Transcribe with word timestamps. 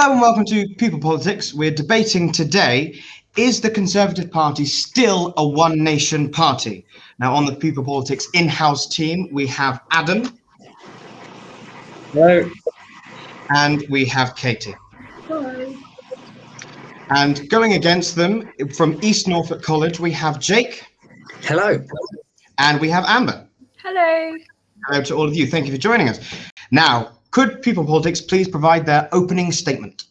Hello 0.00 0.12
and 0.12 0.22
welcome 0.22 0.46
to 0.46 0.66
People 0.76 0.98
Politics. 0.98 1.52
We're 1.52 1.70
debating 1.70 2.32
today 2.32 3.02
is 3.36 3.60
the 3.60 3.68
Conservative 3.68 4.30
Party 4.30 4.64
still 4.64 5.34
a 5.36 5.46
one 5.46 5.84
nation 5.84 6.30
party? 6.30 6.86
Now, 7.18 7.34
on 7.34 7.44
the 7.44 7.54
People 7.54 7.84
Politics 7.84 8.26
in 8.32 8.48
house 8.48 8.88
team, 8.88 9.28
we 9.30 9.46
have 9.48 9.82
Adam. 9.90 10.38
Hello. 12.14 12.50
And 13.54 13.84
we 13.90 14.06
have 14.06 14.34
Katie. 14.36 14.74
Hello. 15.28 15.76
And 17.10 17.46
going 17.50 17.74
against 17.74 18.16
them 18.16 18.50
from 18.74 18.98
East 19.02 19.28
Norfolk 19.28 19.60
College, 19.60 20.00
we 20.00 20.12
have 20.12 20.40
Jake. 20.40 20.82
Hello. 21.42 21.78
And 22.56 22.80
we 22.80 22.88
have 22.88 23.04
Amber. 23.06 23.46
Hello. 23.76 24.38
Hello 24.86 25.02
to 25.02 25.14
all 25.14 25.28
of 25.28 25.36
you. 25.36 25.46
Thank 25.46 25.66
you 25.66 25.72
for 25.72 25.78
joining 25.78 26.08
us. 26.08 26.20
Now, 26.70 27.19
could 27.30 27.62
People 27.62 27.84
Politics 27.84 28.20
please 28.20 28.48
provide 28.48 28.86
their 28.86 29.08
opening 29.12 29.52
statement? 29.52 30.04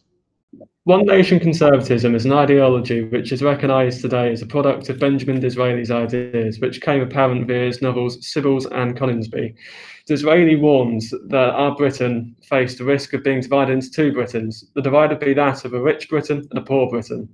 One 0.84 1.04
nation 1.04 1.38
conservatism 1.38 2.14
is 2.14 2.24
an 2.24 2.32
ideology 2.32 3.04
which 3.04 3.30
is 3.30 3.42
recognised 3.42 4.00
today 4.00 4.32
as 4.32 4.40
a 4.40 4.46
product 4.46 4.88
of 4.88 4.98
Benjamin 4.98 5.38
Disraeli's 5.38 5.90
ideas, 5.90 6.58
which 6.60 6.80
came 6.80 7.02
apparent 7.02 7.46
via 7.46 7.66
his 7.66 7.82
novels 7.82 8.16
Sybils 8.22 8.66
and 8.72 8.96
Coningsby. 8.96 9.54
Disraeli 10.06 10.56
warns 10.56 11.10
that 11.28 11.50
our 11.50 11.76
Britain 11.76 12.34
faced 12.42 12.78
the 12.78 12.84
risk 12.84 13.12
of 13.12 13.22
being 13.22 13.42
divided 13.42 13.74
into 13.74 13.90
two 13.90 14.12
Britains, 14.12 14.64
the 14.74 14.80
divide 14.80 15.10
would 15.10 15.20
be 15.20 15.34
that 15.34 15.66
of 15.66 15.74
a 15.74 15.82
rich 15.82 16.08
Britain 16.08 16.48
and 16.50 16.58
a 16.58 16.62
poor 16.62 16.88
Britain. 16.88 17.28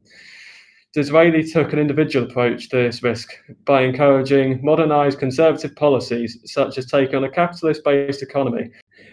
Disraeli 0.93 1.45
took 1.45 1.73
an 1.73 1.79
individual 1.79 2.29
approach 2.29 2.69
to 2.71 2.77
this 2.77 3.03
risk 3.03 3.31
by 3.65 3.83
encouraging 3.83 4.59
modernised 4.65 5.21
conservative 5.21 5.77
policies, 5.77 6.39
such 6.45 6.77
as 6.77 6.87
taking 6.87 7.15
on 7.15 7.25
a 7.25 7.31
capitalist 7.31 7.85
based 7.85 8.23
economy 8.23 8.71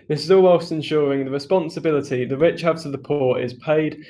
this 0.07 0.23
is 0.23 0.31
all 0.31 0.41
whilst 0.41 0.71
ensuring 0.71 1.25
the 1.25 1.31
responsibility 1.31 2.25
the 2.25 2.37
rich 2.37 2.61
have 2.61 2.81
to 2.81 2.89
the 2.89 2.97
poor 2.97 3.39
is 3.39 3.53
paid 3.55 4.05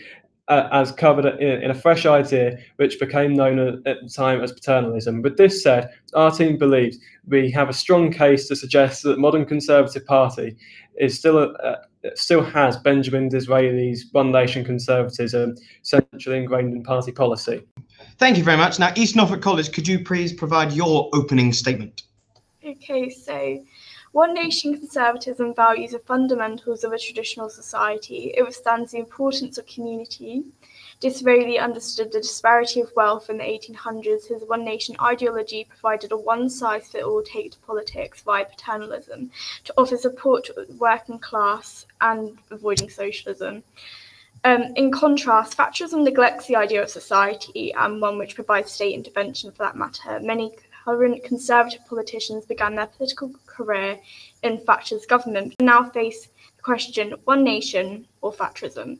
uh, 0.50 0.67
as 0.72 0.91
covered 0.91 1.25
in, 1.41 1.63
in, 1.63 1.72
a 1.72 1.75
fresh 1.75 2.05
idea 2.05 2.58
which 2.75 3.00
became 3.00 3.33
known 3.33 3.81
at 3.85 4.02
the 4.02 4.09
time 4.09 4.41
as 4.41 4.52
paternalism. 4.52 5.22
With 5.22 5.38
this 5.38 5.63
said, 5.63 5.89
our 6.16 6.31
team 6.31 6.58
believes 6.58 6.97
we 7.27 7.50
have 7.52 7.69
a 7.69 7.73
strong 7.73 8.11
case 8.11 8.50
to 8.50 8.55
suggest 8.58 9.03
that 9.03 9.19
modern 9.19 9.45
Conservative 9.45 10.05
Party 10.05 10.58
is 11.00 11.17
still 11.17 11.38
a, 11.38 11.53
uh, 11.53 11.75
still 12.16 12.44
has 12.44 12.78
Benjamin 12.78 13.30
Disraeli's 13.30 14.07
one 14.11 14.31
nation 14.31 14.66
conservatism 14.66 15.55
centrally 15.81 16.39
ingrained 16.39 16.73
in 16.73 16.83
party 16.83 17.11
policy. 17.11 17.63
Thank 18.17 18.38
you 18.38 18.44
very 18.44 18.57
much. 18.57 18.80
Now, 18.80 18.91
East 18.95 19.16
Norfolk 19.16 19.41
College, 19.41 19.72
could 19.72 19.88
you 19.88 20.03
please 20.03 20.33
provide 20.33 20.73
your 20.73 21.09
opening 21.13 21.53
statement? 21.53 22.03
Okay, 22.66 23.09
so 23.09 23.63
one 24.14 24.36
nation 24.36 24.78
conservatism 24.78 25.56
values 25.56 25.92
the 25.92 26.00
fundamentals 26.00 26.83
of 26.83 26.94
a 26.94 27.00
traditional 27.00 27.50
society. 27.50 28.31
It 28.38 28.44
withstands 28.44 28.92
the 28.92 29.00
importance 29.00 29.58
of 29.58 29.66
community. 29.66 30.44
Disraeli 31.00 31.58
understood 31.58 32.11
the 32.11 32.22
disparity 32.22 32.80
of 32.80 32.94
wealth 32.95 33.31
in 33.31 33.39
the 33.39 33.44
1800s. 33.44 34.28
His 34.28 34.44
one 34.44 34.64
nation 34.64 34.95
ideology 35.02 35.66
provided 35.67 36.11
a 36.11 36.17
one 36.17 36.47
size 36.47 36.88
fits 36.88 37.03
all 37.03 37.23
take 37.23 37.53
to 37.53 37.58
politics 37.66 38.22
via 38.22 38.45
paternalism 38.45 39.31
to 39.64 39.73
offer 39.78 39.97
support 39.97 40.45
to 40.45 40.53
the 40.53 40.67
working 40.78 41.17
class 41.17 41.88
and 42.00 42.38
avoiding 42.52 42.91
socialism. 42.91 43.64
Um, 44.44 44.73
in 44.75 44.91
contrast, 44.91 45.58
Thatcherism 45.58 46.03
neglects 46.03 46.45
the 46.45 46.56
idea 46.56 46.84
of 46.84 46.89
society 46.89 47.73
and 47.73 48.00
one 48.00 48.19
which 48.19 48.36
provides 48.36 48.72
state 48.72 48.94
intervention 48.94 49.52
for 49.52 49.64
that 49.64 49.75
matter. 49.75 50.19
Many 50.19 50.53
current 50.84 51.23
Conservative 51.23 51.86
politicians 51.88 52.45
began 52.45 52.76
their 52.76 52.88
political 52.88 53.31
career 53.45 54.00
in 54.42 54.59
Thatcher's 54.59 55.06
government 55.06 55.56
and 55.59 55.66
now 55.66 55.90
face 55.90 56.28
the 56.57 56.62
question 56.62 57.13
one 57.24 57.44
nation 57.44 58.07
or 58.22 58.34
Thatcherism. 58.34 59.00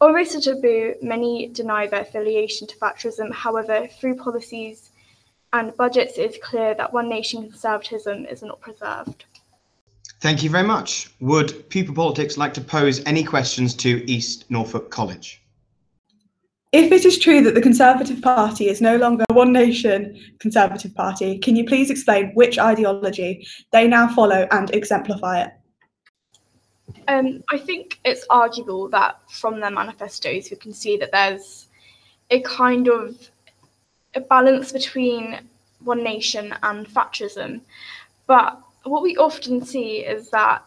Almost 0.00 0.34
a 0.34 0.40
taboo, 0.40 0.94
many 1.02 1.48
deny 1.48 1.86
their 1.86 2.02
affiliation 2.02 2.66
to 2.66 2.76
Thatcherism. 2.76 3.32
However, 3.32 3.88
through 3.98 4.16
policies 4.16 4.90
and 5.52 5.76
budgets, 5.76 6.18
it 6.18 6.30
is 6.32 6.38
clear 6.42 6.74
that 6.74 6.92
one 6.92 7.08
nation 7.08 7.48
conservatism 7.48 8.26
is 8.26 8.42
not 8.42 8.60
preserved. 8.60 9.24
Thank 10.20 10.42
you 10.42 10.50
very 10.50 10.66
much. 10.66 11.10
Would 11.20 11.68
People 11.68 11.94
Politics 11.94 12.36
like 12.36 12.54
to 12.54 12.60
pose 12.60 13.02
any 13.06 13.22
questions 13.22 13.74
to 13.76 14.10
East 14.10 14.50
Norfolk 14.50 14.90
College? 14.90 15.43
If 16.74 16.90
it 16.90 17.04
is 17.04 17.20
true 17.20 17.40
that 17.42 17.54
the 17.54 17.60
Conservative 17.60 18.20
Party 18.20 18.68
is 18.68 18.80
no 18.80 18.96
longer 18.96 19.24
a 19.30 19.32
one 19.32 19.52
nation 19.52 20.18
Conservative 20.40 20.92
Party, 20.92 21.38
can 21.38 21.54
you 21.54 21.64
please 21.64 21.88
explain 21.88 22.32
which 22.34 22.58
ideology 22.58 23.46
they 23.70 23.86
now 23.86 24.08
follow 24.08 24.48
and 24.50 24.74
exemplify 24.74 25.42
it? 25.42 25.52
Um, 27.06 27.44
I 27.48 27.58
think 27.58 28.00
it's 28.04 28.26
arguable 28.28 28.88
that 28.88 29.20
from 29.30 29.60
their 29.60 29.70
manifestos 29.70 30.50
we 30.50 30.56
can 30.56 30.72
see 30.72 30.96
that 30.96 31.12
there's 31.12 31.68
a 32.30 32.40
kind 32.40 32.88
of 32.88 33.30
a 34.16 34.20
balance 34.20 34.72
between 34.72 35.38
one 35.84 36.02
nation 36.02 36.56
and 36.64 36.88
Thatcherism. 36.88 37.60
But 38.26 38.60
what 38.82 39.04
we 39.04 39.16
often 39.16 39.64
see 39.64 39.98
is 39.98 40.28
that 40.30 40.64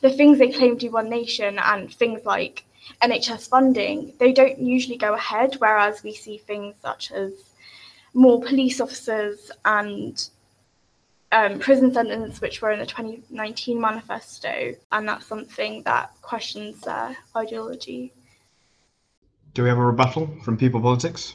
the 0.00 0.10
things 0.10 0.38
they 0.40 0.50
claim 0.50 0.76
to 0.78 0.86
be 0.86 0.90
one 0.90 1.08
nation 1.08 1.60
and 1.60 1.94
things 1.94 2.24
like 2.24 2.64
NHS 3.02 3.48
funding, 3.48 4.12
they 4.18 4.32
don't 4.32 4.58
usually 4.58 4.96
go 4.96 5.14
ahead, 5.14 5.54
whereas 5.58 6.02
we 6.02 6.14
see 6.14 6.38
things 6.38 6.74
such 6.82 7.12
as 7.12 7.32
more 8.14 8.40
police 8.40 8.80
officers 8.80 9.50
and 9.64 10.28
um, 11.32 11.58
prison 11.58 11.92
sentence, 11.92 12.40
which 12.40 12.62
were 12.62 12.72
in 12.72 12.78
the 12.78 12.86
2019 12.86 13.80
manifesto, 13.80 14.74
and 14.92 15.08
that's 15.08 15.26
something 15.26 15.82
that 15.82 16.12
questions 16.22 16.80
their 16.80 17.16
ideology. 17.36 18.12
Do 19.54 19.62
we 19.62 19.68
have 19.68 19.78
a 19.78 19.84
rebuttal 19.84 20.28
from 20.42 20.56
People 20.56 20.80
Politics? 20.80 21.34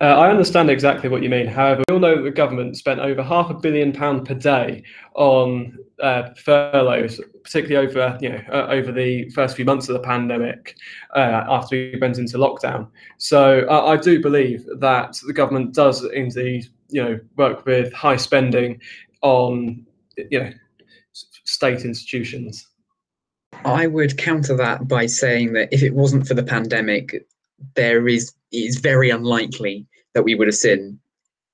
Uh, 0.00 0.04
I 0.04 0.30
understand 0.30 0.70
exactly 0.70 1.08
what 1.08 1.22
you 1.22 1.30
mean. 1.30 1.46
However, 1.46 1.82
we 1.88 1.94
all 1.94 2.00
know 2.00 2.16
that 2.16 2.22
the 2.22 2.30
government 2.30 2.76
spent 2.76 3.00
over 3.00 3.22
half 3.22 3.50
a 3.50 3.54
billion 3.54 3.92
pound 3.92 4.26
per 4.26 4.34
day 4.34 4.82
on 5.14 5.78
uh, 6.00 6.30
furloughs, 6.34 7.20
particularly 7.42 7.88
over 7.88 8.18
you 8.20 8.28
know 8.28 8.40
uh, 8.52 8.66
over 8.68 8.92
the 8.92 9.30
first 9.30 9.56
few 9.56 9.64
months 9.64 9.88
of 9.88 9.94
the 9.94 10.00
pandemic 10.00 10.76
uh, 11.14 11.44
after 11.48 11.76
we 11.76 11.98
went 12.00 12.18
into 12.18 12.36
lockdown. 12.36 12.88
So 13.16 13.66
I 13.70 13.96
do 13.96 14.20
believe 14.20 14.66
that 14.80 15.18
the 15.26 15.32
government 15.32 15.74
does 15.74 16.04
indeed 16.04 16.66
you 16.88 17.02
know 17.02 17.20
work 17.36 17.64
with 17.64 17.92
high 17.92 18.16
spending 18.16 18.80
on 19.22 19.86
you 20.16 20.40
know 20.40 20.50
state 21.12 21.84
institutions. 21.84 22.68
I 23.64 23.86
would 23.86 24.18
counter 24.18 24.56
that 24.56 24.86
by 24.86 25.06
saying 25.06 25.54
that 25.54 25.72
if 25.72 25.82
it 25.82 25.94
wasn't 25.94 26.28
for 26.28 26.34
the 26.34 26.42
pandemic, 26.42 27.26
there 27.74 28.06
is 28.06 28.32
it's 28.52 28.78
very 28.78 29.10
unlikely 29.10 29.86
that 30.14 30.22
we 30.22 30.34
would 30.34 30.48
have 30.48 30.54
seen 30.54 30.98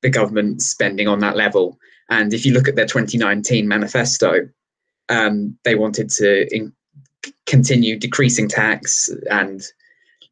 the 0.02 0.10
government 0.10 0.62
spending 0.62 1.08
on 1.08 1.20
that 1.20 1.36
level. 1.36 1.78
And 2.10 2.34
if 2.34 2.44
you 2.44 2.52
look 2.52 2.68
at 2.68 2.76
their 2.76 2.86
2019 2.86 3.66
manifesto, 3.66 4.48
um, 5.08 5.56
they 5.64 5.74
wanted 5.74 6.10
to 6.10 6.54
in- 6.54 6.72
continue 7.46 7.98
decreasing 7.98 8.48
tax 8.48 9.08
and 9.30 9.62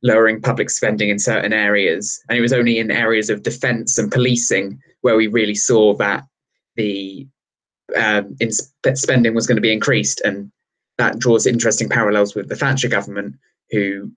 lowering 0.02 0.40
public 0.40 0.70
spending 0.70 1.08
in 1.08 1.18
certain 1.18 1.52
areas. 1.52 2.20
And 2.28 2.38
it 2.38 2.40
was 2.40 2.52
only 2.52 2.78
in 2.78 2.90
areas 2.90 3.30
of 3.30 3.42
defence 3.42 3.98
and 3.98 4.10
policing 4.10 4.80
where 5.02 5.16
we 5.16 5.26
really 5.26 5.54
saw 5.54 5.94
that 5.96 6.24
the 6.76 7.26
um, 7.96 8.36
in 8.40 8.52
sp- 8.54 8.94
spending 8.94 9.34
was 9.34 9.46
going 9.46 9.56
to 9.56 9.62
be 9.62 9.72
increased. 9.72 10.20
And 10.24 10.50
that 10.98 11.18
draws 11.18 11.46
interesting 11.46 11.88
parallels 11.88 12.34
with 12.34 12.48
the 12.48 12.56
Thatcher 12.56 12.88
government, 12.88 13.36
who 13.70 14.10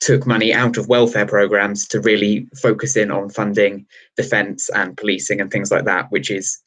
took 0.00 0.26
money 0.26 0.52
out 0.52 0.76
of 0.76 0.88
welfare 0.88 1.26
programs 1.26 1.86
to 1.88 2.00
really 2.00 2.48
focus 2.60 2.96
in 2.96 3.10
on 3.10 3.30
funding 3.30 3.86
defence 4.16 4.68
and 4.70 4.96
policing 4.96 5.40
and 5.40 5.50
things 5.50 5.70
like 5.70 5.84
that, 5.84 6.10
which 6.10 6.30
is 6.30 6.58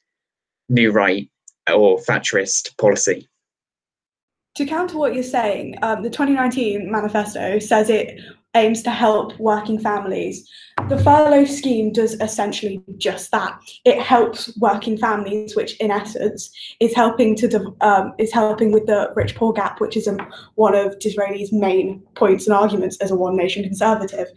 new 0.69 0.91
right 0.91 1.29
or 1.71 1.99
Thatcherist 1.99 2.77
policy. 2.77 3.27
To 4.55 4.65
counter 4.65 4.97
what 4.97 5.13
you're 5.13 5.23
saying, 5.23 5.75
um, 5.81 6.01
the 6.01 6.09
2019 6.09 6.89
manifesto 6.89 7.59
says 7.59 7.89
it 7.89 8.19
aims 8.55 8.81
to 8.83 8.89
help 8.89 9.37
working 9.37 9.77
families. 9.77 10.49
The 10.87 11.01
furlough 11.03 11.45
scheme 11.45 11.91
does 11.91 12.13
essentially 12.21 12.79
just 12.97 13.31
that. 13.31 13.59
It 13.85 13.99
helps 13.99 14.55
working 14.59 14.99
families, 14.99 15.55
which 15.55 15.75
in 15.77 15.89
essence 15.89 16.51
is 16.79 16.93
helping 16.93 17.35
to 17.37 17.75
um, 17.81 18.13
is 18.19 18.31
helping 18.31 18.71
with 18.71 18.85
the 18.85 19.11
rich 19.15 19.35
poor 19.35 19.51
gap, 19.51 19.81
which 19.81 19.97
is 19.97 20.07
um, 20.07 20.19
one 20.53 20.75
of 20.75 20.99
Disraeli's 20.99 21.51
main 21.51 22.03
points 22.13 22.45
and 22.45 22.55
arguments 22.55 22.97
as 23.01 23.09
a 23.09 23.15
one 23.15 23.35
nation 23.35 23.63
conservative. 23.63 24.27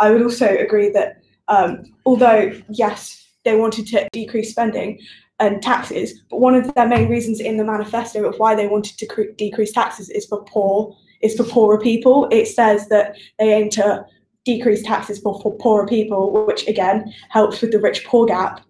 I 0.00 0.10
would 0.10 0.22
also 0.22 0.48
agree 0.48 0.90
that 0.90 1.22
um, 1.46 1.84
although 2.04 2.50
yes, 2.68 3.24
they 3.44 3.56
wanted 3.56 3.86
to 3.88 4.08
decrease 4.12 4.50
spending, 4.50 4.98
and 5.38 5.62
taxes. 5.62 6.20
But 6.30 6.40
one 6.40 6.54
of 6.54 6.72
their 6.74 6.86
main 6.86 7.08
reasons 7.08 7.40
in 7.40 7.56
the 7.56 7.64
manifesto 7.64 8.24
of 8.24 8.38
why 8.38 8.54
they 8.54 8.68
wanted 8.68 8.98
to 8.98 9.06
cre- 9.06 9.32
decrease 9.36 9.72
taxes 9.72 10.08
is 10.10 10.26
for 10.26 10.44
poor 10.44 10.96
is 11.20 11.36
for 11.36 11.44
poorer 11.44 11.78
people. 11.78 12.28
It 12.32 12.48
says 12.48 12.88
that 12.88 13.16
they 13.38 13.52
aim 13.52 13.70
to 13.70 14.04
decrease 14.44 14.82
taxes 14.82 15.18
for, 15.20 15.40
for 15.40 15.56
poorer 15.58 15.86
people, 15.86 16.44
which 16.46 16.66
again 16.68 17.12
helps 17.30 17.60
with 17.60 17.72
the 17.72 17.80
rich 17.80 18.04
poor 18.04 18.26
gap. 18.26 18.60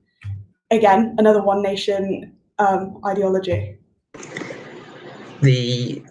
Again, 0.70 1.14
another 1.18 1.42
one 1.42 1.62
nation 1.62 2.34
um, 2.58 3.00
ideology. 3.04 3.76
The 5.40 6.02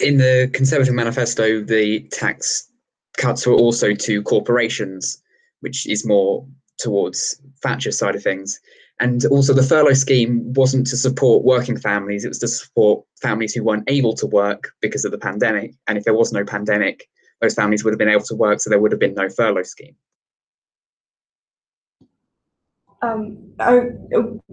in 0.00 0.18
the 0.18 0.50
Conservative 0.52 0.94
manifesto, 0.94 1.62
the 1.62 2.00
tax 2.12 2.70
cuts 3.16 3.46
were 3.46 3.54
also 3.54 3.94
to 3.94 4.22
corporations, 4.22 5.22
which 5.60 5.86
is 5.88 6.06
more 6.06 6.46
towards 6.78 7.40
Thatcher's 7.62 7.98
side 7.98 8.14
of 8.14 8.22
things. 8.22 8.60
And 9.00 9.24
also, 9.26 9.52
the 9.52 9.62
furlough 9.62 9.94
scheme 9.94 10.52
wasn't 10.52 10.86
to 10.88 10.96
support 10.96 11.44
working 11.44 11.76
families, 11.76 12.24
it 12.24 12.28
was 12.28 12.38
to 12.38 12.48
support 12.48 13.04
families 13.20 13.52
who 13.52 13.64
weren't 13.64 13.88
able 13.88 14.14
to 14.14 14.26
work 14.26 14.70
because 14.80 15.04
of 15.04 15.10
the 15.10 15.18
pandemic. 15.18 15.74
And 15.88 15.98
if 15.98 16.04
there 16.04 16.14
was 16.14 16.32
no 16.32 16.44
pandemic, 16.44 17.08
those 17.44 17.54
families 17.54 17.84
would 17.84 17.92
have 17.92 17.98
been 17.98 18.08
able 18.08 18.24
to 18.24 18.34
work, 18.34 18.60
so 18.60 18.70
there 18.70 18.80
would 18.80 18.92
have 18.92 19.00
been 19.00 19.14
no 19.14 19.28
furlough 19.28 19.62
scheme. 19.62 19.94
Um, 23.02 23.36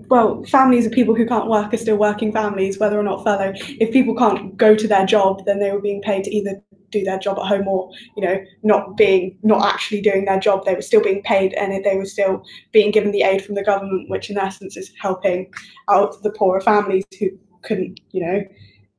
well, 0.09 0.43
families 0.43 0.85
of 0.85 0.91
people 0.91 1.15
who 1.15 1.25
can't 1.25 1.47
work 1.47 1.73
are 1.73 1.77
still 1.77 1.95
working 1.95 2.33
families, 2.33 2.77
whether 2.79 2.99
or 2.99 3.03
not 3.03 3.23
furlough. 3.23 3.53
If 3.55 3.93
people 3.93 4.13
can't 4.15 4.57
go 4.57 4.75
to 4.75 4.87
their 4.87 5.05
job, 5.05 5.45
then 5.45 5.59
they 5.59 5.71
were 5.71 5.79
being 5.79 6.01
paid 6.01 6.25
to 6.25 6.35
either 6.35 6.61
do 6.89 7.03
their 7.05 7.17
job 7.17 7.39
at 7.39 7.45
home 7.45 7.65
or, 7.69 7.89
you 8.17 8.23
know, 8.23 8.37
not 8.63 8.97
being, 8.97 9.37
not 9.43 9.65
actually 9.73 10.01
doing 10.01 10.25
their 10.25 10.39
job. 10.39 10.65
They 10.65 10.75
were 10.75 10.81
still 10.81 11.01
being 11.01 11.23
paid 11.23 11.53
and 11.53 11.85
they 11.85 11.95
were 11.95 12.05
still 12.05 12.43
being 12.73 12.91
given 12.91 13.11
the 13.11 13.21
aid 13.21 13.41
from 13.45 13.55
the 13.55 13.63
government, 13.63 14.09
which 14.09 14.29
in 14.29 14.37
essence 14.37 14.75
is 14.75 14.91
helping 14.99 15.49
out 15.89 16.21
the 16.21 16.31
poorer 16.31 16.59
families 16.59 17.05
who 17.17 17.29
couldn't, 17.61 18.01
you 18.11 18.21
know, 18.25 18.43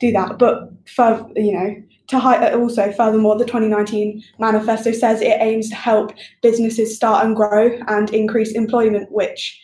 do 0.02 0.12
that. 0.12 0.38
But 0.38 0.70
for, 0.94 1.30
you 1.36 1.52
know, 1.52 1.82
to 2.08 2.18
hi- 2.18 2.52
also 2.52 2.92
furthermore 2.92 3.38
the 3.38 3.44
2019 3.44 4.22
manifesto 4.38 4.92
says 4.92 5.20
it 5.22 5.36
aims 5.40 5.70
to 5.70 5.74
help 5.74 6.12
businesses 6.42 6.94
start 6.94 7.24
and 7.24 7.34
grow 7.34 7.78
and 7.88 8.12
increase 8.12 8.52
employment 8.52 9.10
which 9.10 9.58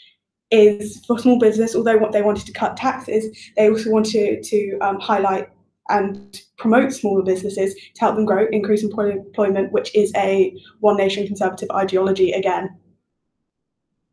is 0.51 1.05
for 1.05 1.19
small 1.19 1.39
business 1.39 1.77
although 1.77 1.99
what 1.99 2.13
they 2.13 2.23
wanted 2.23 2.47
to 2.47 2.53
cut 2.53 2.75
taxes 2.75 3.27
they 3.57 3.69
also 3.69 3.91
wanted 3.91 4.43
to 4.43 4.79
um, 4.81 4.99
highlight 4.99 5.49
and 5.91 6.41
promote 6.57 6.91
smaller 6.93 7.23
businesses 7.23 7.75
to 7.75 8.01
help 8.01 8.15
them 8.15 8.25
grow 8.25 8.47
increase 8.51 8.83
employment 8.83 9.71
which 9.73 9.95
is 9.95 10.11
a 10.17 10.57
one 10.81 10.97
nation 10.97 11.27
conservative 11.27 11.71
ideology 11.73 12.31
again 12.33 12.71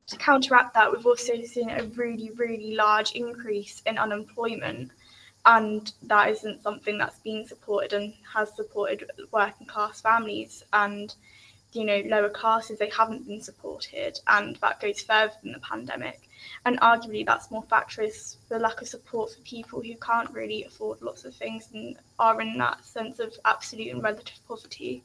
to 0.07 0.18
counteract 0.18 0.74
that 0.74 0.92
we've 0.92 1.06
also 1.06 1.42
seen 1.44 1.69
a 1.69 1.83
really 1.95 2.31
really 2.36 2.75
large 2.75 3.13
increase 3.13 3.81
in 3.86 3.98
unemployment 3.98 4.92
and 5.45 5.92
that 6.03 6.30
isn't 6.30 6.63
something 6.63 6.97
that's 6.97 7.19
been 7.19 7.47
supported 7.47 7.94
and 7.94 8.13
has 8.33 8.56
supported 8.56 9.09
working 9.31 9.68
class 9.68 10.01
families. 10.01 10.63
And 10.74 11.13
you 11.75 11.83
know 11.83 12.01
lower 12.06 12.30
classes 12.30 12.80
they 12.80 12.89
haven't 12.89 13.27
been 13.27 13.42
supported. 13.42 14.19
And 14.27 14.56
that 14.57 14.80
goes 14.80 15.01
further 15.01 15.33
than 15.44 15.51
the 15.51 15.59
pandemic. 15.59 16.30
And 16.65 16.80
arguably 16.80 17.25
that's 17.25 17.51
more 17.51 17.63
factors 17.63 18.38
the 18.50 18.59
lack 18.59 18.81
of 18.81 18.88
support 18.88 19.33
for 19.33 19.42
people 19.42 19.81
who 19.81 19.95
can't 19.97 20.31
really 20.31 20.63
afford 20.63 21.01
lots 21.01 21.25
of 21.25 21.36
things 21.36 21.69
and 21.74 21.97
are 22.18 22.42
in 22.42 22.57
that 22.57 22.86
sense 22.86 23.19
of 23.19 23.36
absolute 23.45 23.94
and 23.94 24.03
relative 24.03 24.39
poverty 24.47 25.03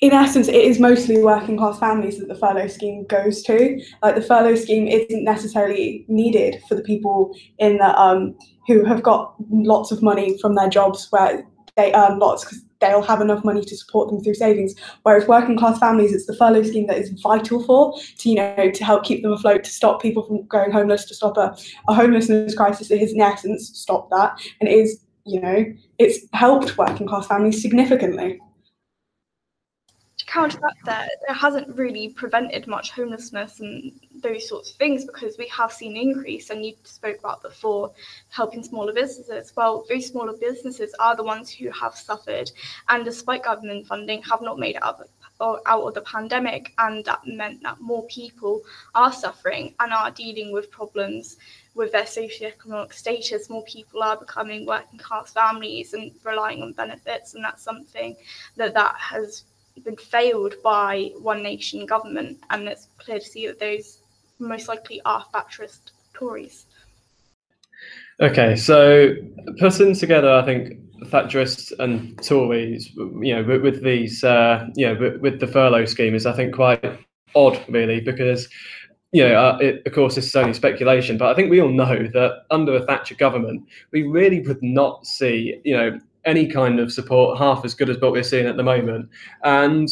in 0.00 0.12
essence, 0.12 0.48
it 0.48 0.54
is 0.54 0.78
mostly 0.78 1.22
working 1.22 1.56
class 1.56 1.78
families 1.78 2.18
that 2.18 2.28
the 2.28 2.34
furlough 2.34 2.68
scheme 2.68 3.06
goes 3.06 3.42
to. 3.44 3.80
Like 4.02 4.14
the 4.14 4.22
furlough 4.22 4.56
scheme 4.56 4.86
isn't 4.86 5.24
necessarily 5.24 6.04
needed 6.08 6.62
for 6.68 6.74
the 6.74 6.82
people 6.82 7.34
in 7.58 7.78
the 7.78 7.98
um, 7.98 8.36
who 8.66 8.84
have 8.84 9.02
got 9.02 9.34
lots 9.50 9.92
of 9.92 10.02
money 10.02 10.36
from 10.38 10.54
their 10.54 10.68
jobs 10.68 11.06
where 11.10 11.44
they 11.76 11.94
earn 11.94 12.18
lots 12.18 12.44
because 12.44 12.62
they'll 12.80 13.02
have 13.02 13.22
enough 13.22 13.42
money 13.42 13.64
to 13.64 13.76
support 13.76 14.10
them 14.10 14.22
through 14.22 14.34
savings. 14.34 14.74
Whereas 15.02 15.26
working 15.26 15.56
class 15.56 15.78
families, 15.78 16.12
it's 16.12 16.26
the 16.26 16.36
furlough 16.36 16.62
scheme 16.62 16.86
that 16.88 16.98
is 16.98 17.10
vital 17.22 17.64
for 17.64 17.98
to 18.18 18.28
you 18.28 18.36
know 18.36 18.70
to 18.70 18.84
help 18.84 19.04
keep 19.04 19.22
them 19.22 19.32
afloat, 19.32 19.64
to 19.64 19.70
stop 19.70 20.02
people 20.02 20.24
from 20.24 20.46
going 20.46 20.72
homeless, 20.72 21.06
to 21.06 21.14
stop 21.14 21.38
a, 21.38 21.56
a 21.88 21.94
homelessness 21.94 22.54
crisis. 22.54 22.90
It 22.90 23.00
has 23.00 23.12
in 23.12 23.20
essence 23.22 23.70
stopped 23.74 24.10
that, 24.10 24.38
and 24.60 24.68
it 24.68 24.72
is 24.72 25.00
you 25.24 25.40
know 25.40 25.64
it's 25.98 26.18
helped 26.34 26.76
working 26.76 27.08
class 27.08 27.26
families 27.26 27.62
significantly 27.62 28.40
counteract 30.36 30.84
that, 30.84 31.08
it 31.28 31.34
hasn't 31.34 31.74
really 31.76 32.10
prevented 32.10 32.66
much 32.66 32.90
homelessness 32.90 33.60
and 33.60 33.92
those 34.22 34.48
sorts 34.48 34.70
of 34.70 34.76
things 34.76 35.04
because 35.04 35.36
we 35.38 35.48
have 35.48 35.72
seen 35.72 35.96
an 35.96 36.02
increase. 36.08 36.50
And 36.50 36.64
you 36.64 36.74
spoke 36.84 37.18
about 37.18 37.42
before 37.42 37.92
helping 38.28 38.62
smaller 38.62 38.92
businesses. 38.92 39.52
Well, 39.56 39.84
those 39.88 40.06
smaller 40.06 40.34
businesses 40.38 40.94
are 40.98 41.16
the 41.16 41.22
ones 41.22 41.50
who 41.50 41.70
have 41.70 41.94
suffered, 41.94 42.50
and 42.88 43.04
despite 43.04 43.44
government 43.44 43.86
funding, 43.86 44.22
have 44.22 44.42
not 44.42 44.58
made 44.58 44.76
it 44.76 44.82
out 44.82 45.08
or 45.38 45.60
out 45.66 45.82
of 45.82 45.94
the 45.94 46.00
pandemic, 46.00 46.72
and 46.78 47.04
that 47.04 47.20
meant 47.26 47.62
that 47.62 47.80
more 47.80 48.06
people 48.06 48.62
are 48.94 49.12
suffering 49.12 49.74
and 49.80 49.92
are 49.92 50.10
dealing 50.10 50.50
with 50.52 50.70
problems 50.70 51.36
with 51.74 51.92
their 51.92 52.04
socioeconomic 52.04 52.92
status. 52.92 53.50
More 53.50 53.64
people 53.64 54.02
are 54.02 54.16
becoming 54.16 54.64
working 54.64 54.98
class 54.98 55.32
families 55.32 55.92
and 55.92 56.10
relying 56.24 56.62
on 56.62 56.72
benefits, 56.72 57.34
and 57.34 57.44
that's 57.44 57.62
something 57.62 58.16
that 58.56 58.72
that 58.74 58.94
has 58.96 59.44
been 59.84 59.96
failed 59.96 60.54
by 60.62 61.12
one 61.20 61.42
nation 61.42 61.86
government, 61.86 62.38
and 62.50 62.68
it's 62.68 62.88
clear 62.98 63.18
to 63.18 63.24
see 63.24 63.46
that 63.46 63.58
those 63.58 63.98
most 64.38 64.68
likely 64.68 65.00
are 65.04 65.24
Thatcherist 65.34 65.92
Tories. 66.14 66.66
Okay, 68.20 68.56
so 68.56 69.14
putting 69.58 69.94
together, 69.94 70.32
I 70.32 70.44
think 70.44 70.78
Thatcherists 71.04 71.72
and 71.78 72.20
Tories, 72.22 72.90
you 72.96 73.34
know, 73.34 73.44
with, 73.44 73.62
with 73.62 73.84
these, 73.84 74.24
uh, 74.24 74.66
you 74.74 74.86
know, 74.86 74.98
with, 74.98 75.20
with, 75.20 75.40
the 75.40 75.46
furlough 75.46 75.84
scheme 75.84 76.14
is, 76.14 76.24
I 76.24 76.32
think, 76.32 76.54
quite 76.54 76.82
odd, 77.34 77.62
really, 77.68 78.00
because, 78.00 78.48
you 79.12 79.22
know, 79.22 79.34
uh, 79.34 79.58
it, 79.60 79.82
of 79.86 79.92
course, 79.92 80.14
this 80.14 80.26
is 80.26 80.36
only 80.36 80.54
speculation, 80.54 81.18
but 81.18 81.28
I 81.28 81.34
think 81.34 81.50
we 81.50 81.60
all 81.60 81.68
know 81.68 82.06
that 82.14 82.44
under 82.50 82.76
a 82.76 82.86
Thatcher 82.86 83.14
government, 83.14 83.66
we 83.92 84.04
really 84.04 84.40
would 84.40 84.62
not 84.62 85.06
see, 85.06 85.60
you 85.64 85.76
know, 85.76 86.00
any 86.26 86.46
kind 86.46 86.78
of 86.78 86.92
support 86.92 87.38
half 87.38 87.64
as 87.64 87.74
good 87.74 87.88
as 87.88 87.98
what 87.98 88.12
we're 88.12 88.22
seeing 88.22 88.46
at 88.46 88.56
the 88.56 88.62
moment. 88.62 89.08
And 89.44 89.88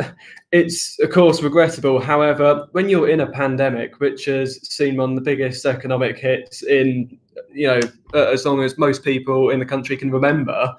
uh, 0.00 0.10
it's 0.52 0.98
of 1.00 1.10
course 1.10 1.42
regrettable. 1.42 2.00
However, 2.00 2.68
when 2.72 2.88
you're 2.88 3.08
in 3.08 3.20
a 3.20 3.30
pandemic, 3.30 3.98
which 3.98 4.26
has 4.26 4.60
seen 4.68 4.96
one 4.96 5.10
of 5.10 5.16
the 5.16 5.22
biggest 5.22 5.64
economic 5.66 6.18
hits 6.18 6.62
in 6.62 7.18
you 7.52 7.66
know 7.66 7.80
as 8.14 8.44
long 8.44 8.62
as 8.62 8.78
most 8.78 9.02
people 9.02 9.50
in 9.50 9.58
the 9.58 9.66
country 9.66 9.96
can 9.96 10.10
remember, 10.10 10.76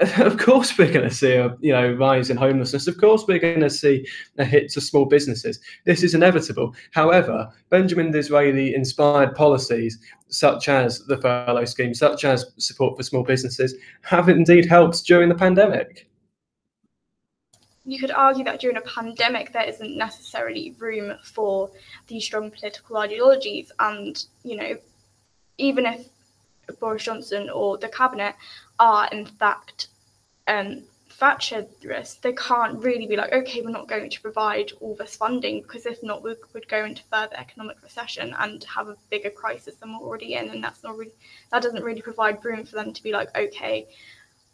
of 0.16 0.38
course 0.38 0.78
we're 0.78 0.90
going 0.90 1.06
to 1.06 1.14
see 1.14 1.34
a 1.34 1.54
you 1.60 1.72
know 1.72 1.92
rise 1.92 2.30
in 2.30 2.36
homelessness. 2.36 2.86
Of 2.86 2.96
course 2.96 3.24
we're 3.28 3.38
going 3.38 3.60
to 3.60 3.68
see 3.68 4.06
a 4.38 4.44
hit 4.44 4.70
to 4.70 4.80
small 4.80 5.04
businesses. 5.04 5.60
This 5.84 6.02
is 6.02 6.14
inevitable. 6.14 6.74
However, 6.92 7.52
Benjamin 7.68 8.10
Disraeli 8.10 8.74
inspired 8.74 9.34
policies 9.34 9.98
such 10.28 10.70
as 10.70 11.04
the 11.06 11.18
furlough 11.18 11.66
scheme, 11.66 11.92
such 11.92 12.24
as 12.24 12.52
support 12.56 12.96
for 12.96 13.02
small 13.02 13.24
businesses, 13.24 13.74
have 14.02 14.30
indeed 14.30 14.64
helped 14.64 15.04
during 15.04 15.28
the 15.28 15.34
pandemic. 15.34 16.08
You 17.84 17.98
could 17.98 18.12
argue 18.12 18.44
that 18.44 18.60
during 18.60 18.78
a 18.78 18.82
pandemic 18.82 19.52
there 19.52 19.68
isn't 19.68 19.98
necessarily 19.98 20.74
room 20.78 21.14
for 21.24 21.70
these 22.06 22.24
strong 22.24 22.50
political 22.50 22.96
ideologies, 22.96 23.70
and 23.78 24.24
you 24.44 24.56
know, 24.56 24.78
even 25.58 25.84
if 25.84 26.08
Boris 26.78 27.04
Johnson 27.04 27.50
or 27.50 27.78
the 27.78 27.88
cabinet 27.88 28.34
are 28.80 29.08
in 29.12 29.26
fact 29.26 29.88
um, 30.48 30.82
Thatcherists, 31.20 32.20
they 32.22 32.32
can't 32.32 32.82
really 32.82 33.06
be 33.06 33.16
like, 33.16 33.32
okay, 33.32 33.60
we're 33.60 33.70
not 33.70 33.88
going 33.88 34.08
to 34.08 34.20
provide 34.22 34.72
all 34.80 34.94
this 34.94 35.16
funding 35.16 35.60
because 35.60 35.84
if 35.84 36.02
not, 36.02 36.22
we 36.22 36.34
would 36.54 36.66
go 36.68 36.84
into 36.84 37.02
further 37.12 37.36
economic 37.36 37.82
recession 37.82 38.34
and 38.38 38.64
have 38.64 38.88
a 38.88 38.96
bigger 39.10 39.28
crisis 39.28 39.74
than 39.74 39.92
we're 39.92 40.06
already 40.06 40.34
in, 40.34 40.48
and 40.48 40.64
that's 40.64 40.82
not 40.82 40.96
really 40.96 41.12
that 41.52 41.62
doesn't 41.62 41.84
really 41.84 42.00
provide 42.00 42.42
room 42.42 42.64
for 42.64 42.76
them 42.76 42.92
to 42.94 43.02
be 43.02 43.12
like, 43.12 43.36
okay, 43.36 43.86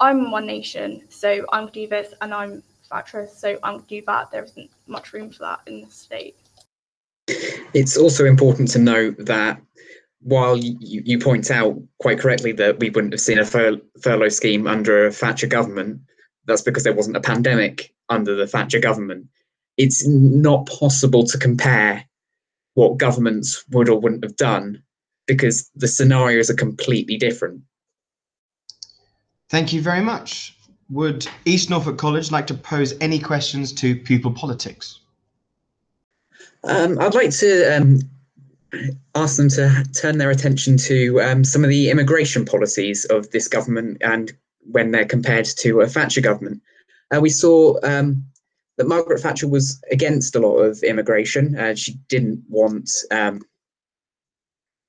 I'm 0.01 0.33
one 0.33 0.47
nation, 0.47 1.03
so 1.09 1.47
I'm 1.53 1.63
gonna 1.63 1.71
do 1.71 1.87
this, 1.87 2.13
and 2.21 2.35
I'm 2.35 2.65
Thatcherist, 2.91 3.37
so 3.37 3.59
I'm 3.63 3.75
gonna 3.75 3.85
do 3.89 4.03
that. 4.09 4.33
There 4.33 4.43
isn't 4.43 4.71
much 4.89 5.13
room 5.13 5.31
for 5.31 5.45
that 5.45 5.61
in 5.67 5.83
the 5.83 5.91
state. 5.91 6.37
It's 7.29 7.97
also 7.97 8.25
important 8.25 8.71
to 8.73 8.81
note 8.81 9.17
that 9.19 9.61
while 10.27 10.57
you, 10.57 10.77
you 10.81 11.21
point 11.21 11.53
out 11.53 11.81
quite 12.01 12.19
correctly 12.19 12.51
that 12.51 12.81
we 12.81 12.91
wouldn't 12.91 13.13
have 13.13 13.21
seen 13.21 13.39
a 13.39 13.45
fur, 13.45 13.77
furlough 14.03 14.29
scheme 14.29 14.67
under 14.67 15.07
a 15.07 15.13
Thatcher 15.13 15.47
government, 15.47 16.01
that's 16.47 16.63
because 16.63 16.83
there 16.83 16.93
wasn't 16.93 17.17
a 17.17 17.21
pandemic 17.21 17.95
under 18.09 18.35
the 18.35 18.47
Thatcher 18.47 18.81
government. 18.81 19.29
It's 19.77 20.05
not 20.05 20.67
possible 20.67 21.23
to 21.23 21.39
compare 21.39 22.05
what 22.75 22.99
governments 22.99 23.65
would 23.71 23.89
or 23.89 24.01
wouldn't 24.01 24.25
have 24.25 24.35
done 24.35 24.83
because 25.27 25.71
the 25.77 25.87
scenarios 25.87 26.51
are 26.51 26.55
completely 26.55 27.17
different. 27.17 27.63
Thank 29.49 29.73
you 29.73 29.81
very 29.81 30.03
much. 30.03 30.57
Would 30.91 31.29
East 31.45 31.71
Norfolk 31.71 31.99
College 31.99 32.33
like 32.33 32.49
to 32.49 32.55
pose 32.55 32.95
any 33.01 33.21
questions 33.21 33.73
to 33.75 33.95
pupil 33.95 34.33
politics? 34.33 34.99
Um, 36.65 36.99
I'd 36.99 37.15
like 37.15 37.31
to 37.31 37.77
um, 37.77 38.01
ask 39.15 39.37
them 39.37 39.49
to 39.51 39.85
turn 40.01 40.19
their 40.19 40.31
attention 40.31 40.77
to 40.77 41.21
um, 41.21 41.45
some 41.45 41.65
of 41.65 41.71
the 41.71 41.91
immigration 41.91 42.45
policies 42.45 43.05
of 43.07 43.31
this 43.31 43.49
government 43.49 43.99
and 44.01 44.33
when 44.71 44.91
they're 44.91 45.05
compared 45.05 45.45
to 45.45 45.81
a 45.81 45.87
Thatcher 45.87 46.21
government. 46.21 46.61
Uh, 47.15 47.21
we 47.21 47.31
saw 47.31 47.79
um, 47.83 48.25
that 48.77 48.89
Margaret 48.89 49.21
Thatcher 49.21 49.49
was 49.49 49.81
against 49.91 50.35
a 50.35 50.41
lot 50.41 50.57
of 50.57 50.83
immigration. 50.83 51.57
Uh, 51.57 51.75
she 51.75 51.95
didn't 52.09 52.43
want 52.49 52.91
um, 53.11 53.43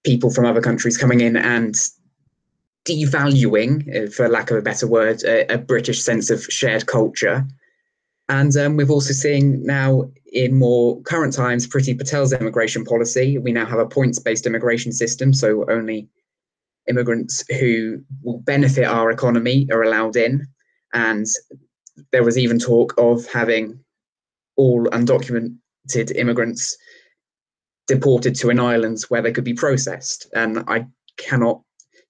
people 0.03 0.29
from 0.29 0.46
other 0.46 0.62
countries 0.62 0.98
coming 0.98 1.22
in 1.22 1.38
and 1.38 1.75
devaluing, 2.86 4.08
uh, 4.08 4.10
for 4.10 4.29
lack 4.29 4.50
of 4.50 4.58
a 4.58 4.62
better 4.62 4.88
word, 4.88 5.24
a, 5.24 5.53
a 5.53 5.58
British 5.58 6.01
sense 6.01 6.29
of 6.29 6.44
shared 6.46 6.88
culture. 6.88 7.46
And 8.29 8.55
um, 8.57 8.75
we've 8.75 8.91
also 8.91 9.13
seen 9.13 9.63
now 9.63 10.10
in 10.34 10.55
more 10.55 11.01
current 11.03 11.34
times, 11.34 11.67
Priti 11.67 11.98
Patel's 11.98 12.34
immigration 12.34 12.84
policy. 12.84 13.38
We 13.38 13.53
now 13.53 13.65
have 13.65 13.79
a 13.79 13.86
points-based 13.86 14.46
immigration 14.46 14.91
system, 14.91 15.34
so 15.34 15.65
only 15.69 16.10
immigrants 16.89 17.43
who 17.60 18.03
will 18.24 18.39
benefit 18.39 18.86
our 18.86 19.12
economy 19.12 19.67
are 19.72 19.84
allowed 19.84 20.15
in. 20.15 20.46
And 20.93 21.25
there 22.12 22.24
was 22.24 22.38
even 22.38 22.60
talk 22.60 22.93
of 22.98 23.25
having 23.27 23.79
all 24.57 24.86
undocumented 24.88 26.15
immigrants 26.15 26.77
deported 27.88 28.36
to 28.36 28.50
an 28.50 28.60
island 28.60 29.00
where 29.07 29.22
they 29.22 29.31
could 29.31 29.46
be 29.46 29.53
processed. 29.53 30.27
And 30.34 30.63
I 30.67 30.88
cannot 31.17 31.62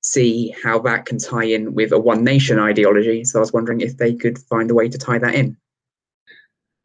see 0.01 0.55
how 0.63 0.79
that 0.79 1.05
can 1.05 1.19
tie 1.19 1.43
in 1.43 1.74
with 1.74 1.91
a 1.91 2.00
one 2.00 2.24
nation 2.24 2.59
ideology. 2.59 3.24
So 3.24 3.39
I 3.39 3.41
was 3.41 3.53
wondering 3.53 3.81
if 3.81 3.97
they 3.97 4.15
could 4.15 4.39
find 4.39 4.71
a 4.71 4.75
way 4.75 4.89
to 4.89 4.97
tie 4.97 5.19
that 5.19 5.36
in. 5.36 5.57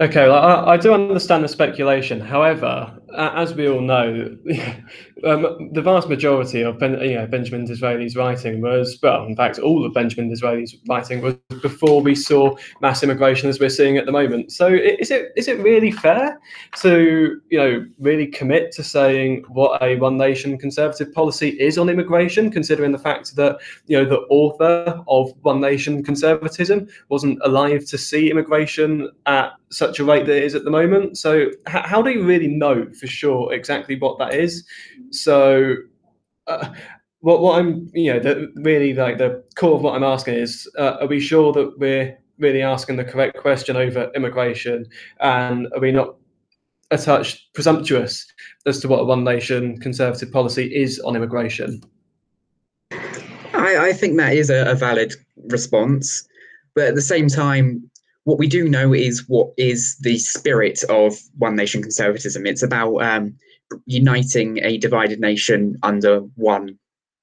Okay, 0.02 0.26
well, 0.26 0.35
I, 0.35 0.73
I, 0.73 0.76
do 0.78 0.92
understand 0.92 1.44
the 1.44 1.49
speculation. 1.49 2.18
However, 2.18 2.92
as 3.16 3.54
we 3.54 3.69
all 3.69 3.81
know, 3.81 4.37
um, 5.25 5.71
the 5.73 5.83
vast 5.83 6.09
majority 6.09 6.62
of 6.62 6.78
ben, 6.78 7.00
you 7.00 7.14
know, 7.14 7.26
Benjamin 7.26 7.66
Disraeli's 7.66 8.16
writing 8.16 8.61
was, 8.61 8.99
well, 9.02 9.25
in 9.25 9.37
fact, 9.37 9.59
all 9.59 9.85
of 9.85 9.95
Benjamin 9.95 10.31
Disraeli's 10.31 10.75
writing 10.88 11.21
was 11.21 11.35
before 11.61 12.02
we 12.02 12.14
saw 12.14 12.54
mass 12.81 13.02
immigration 13.02 13.49
as 13.49 13.61
we're 13.61 13.69
seeing 13.69 13.97
at 13.97 14.07
the 14.07 14.12
moment. 14.12 14.52
So, 14.52 14.69
is 14.69 15.11
it 15.11 15.33
is 15.37 15.49
it 15.49 15.59
really 15.61 15.90
fair 15.90 16.40
to 16.81 17.40
you 17.50 17.59
know 17.59 17.87
really 17.99 18.26
commit 18.26 18.73
to 18.73 18.83
saying 18.83 19.45
what 19.49 19.83
a 19.83 19.97
one 19.97 20.16
nation 20.16 20.59
conservative 20.59 21.12
policy 21.12 21.50
is 21.61 21.78
on 21.78 21.88
immigration, 21.88 22.50
considering 22.50 22.92
the 22.92 22.99
fact 22.99 23.37
that 23.37 23.59
you 23.87 23.97
know 23.97 24.09
the 24.09 24.21
author 24.31 25.02
of 25.09 25.33
One 25.42 25.61
Nation 25.61 26.02
Conservatism 26.02 26.88
wasn't 27.09 27.38
alive 27.45 27.87
to 27.87 27.99
see 27.99 28.31
immigration 28.31 29.11
at 29.26 29.52
such 29.71 29.99
a 29.99 30.04
rate 30.04 30.26
that 30.26 30.37
it 30.37 30.45
is 30.45 30.54
at 30.54 30.64
the 30.64 30.71
moment? 30.71 31.19
So, 31.19 31.50
how 31.66 32.02
do 32.02 32.11
you 32.11 32.25
really 32.25 32.49
know? 32.49 32.87
For 33.02 33.09
sure 33.09 33.52
exactly 33.52 33.97
what 33.97 34.16
that 34.21 34.32
is. 34.32 34.64
So, 35.11 35.75
uh, 36.47 36.73
what 37.18 37.40
what 37.40 37.59
I'm 37.59 37.90
you 37.92 38.12
know 38.12 38.21
the, 38.21 38.52
really 38.56 38.94
like 38.94 39.18
the 39.18 39.42
core 39.56 39.75
of 39.75 39.82
what 39.82 39.97
I'm 39.97 40.04
asking 40.04 40.35
is, 40.35 40.71
uh, 40.78 40.99
are 41.00 41.09
we 41.09 41.18
sure 41.18 41.52
that 41.52 41.78
we're 41.78 42.16
really 42.38 42.62
asking 42.62 42.97
the 42.97 43.04
correct 43.04 43.38
question 43.38 43.76
over 43.76 44.11
immigration, 44.14 44.87
and 45.18 45.66
are 45.75 45.80
we 45.80 45.90
not 45.90 46.14
a 46.92 46.99
touch 46.99 47.52
presumptuous 47.54 48.25
as 48.66 48.78
to 48.80 48.88
what 48.88 49.00
a 49.00 49.04
one 49.04 49.25
nation 49.25 49.78
conservative 49.78 50.30
policy 50.30 50.73
is 50.73 51.00
on 51.00 51.16
immigration? 51.16 51.82
I, 52.92 53.88
I 53.88 53.92
think 53.92 54.16
that 54.18 54.35
is 54.35 54.49
a, 54.49 54.71
a 54.71 54.76
valid 54.76 55.12
response, 55.50 56.28
but 56.76 56.85
at 56.85 56.94
the 56.94 57.02
same 57.02 57.26
time, 57.26 57.90
what 58.25 58.38
we 58.38 58.47
do 58.47 58.69
know 58.69 58.95
is 58.95 59.29
what 59.29 59.52
is 59.57 59.97
the 59.99 60.19
spirit 60.19 60.83
of 60.85 61.19
One 61.38 61.57
Nation 61.57 61.83
conservatism. 61.83 62.47
It's 62.47 62.62
about 62.62 62.99
um, 62.99 63.37
uniting 63.87 64.59
a 64.62 64.79
divided 64.79 65.21
nation 65.21 65.76
under 65.83 66.21
one 66.37 66.79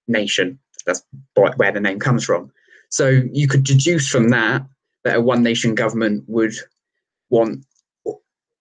nation. 0.08 0.60
That's 0.86 1.04
where 1.36 1.72
the 1.72 1.80
name 1.80 2.00
comes 2.00 2.26
from. 2.26 2.52
So 2.90 3.22
you 3.32 3.48
could 3.48 3.64
deduce 3.64 4.10
from 4.10 4.30
that 4.30 4.66
that 5.04 5.18
a 5.18 5.22
one 5.22 5.44
nation 5.44 5.76
government 5.76 6.26
would 6.28 6.54
want 7.30 7.66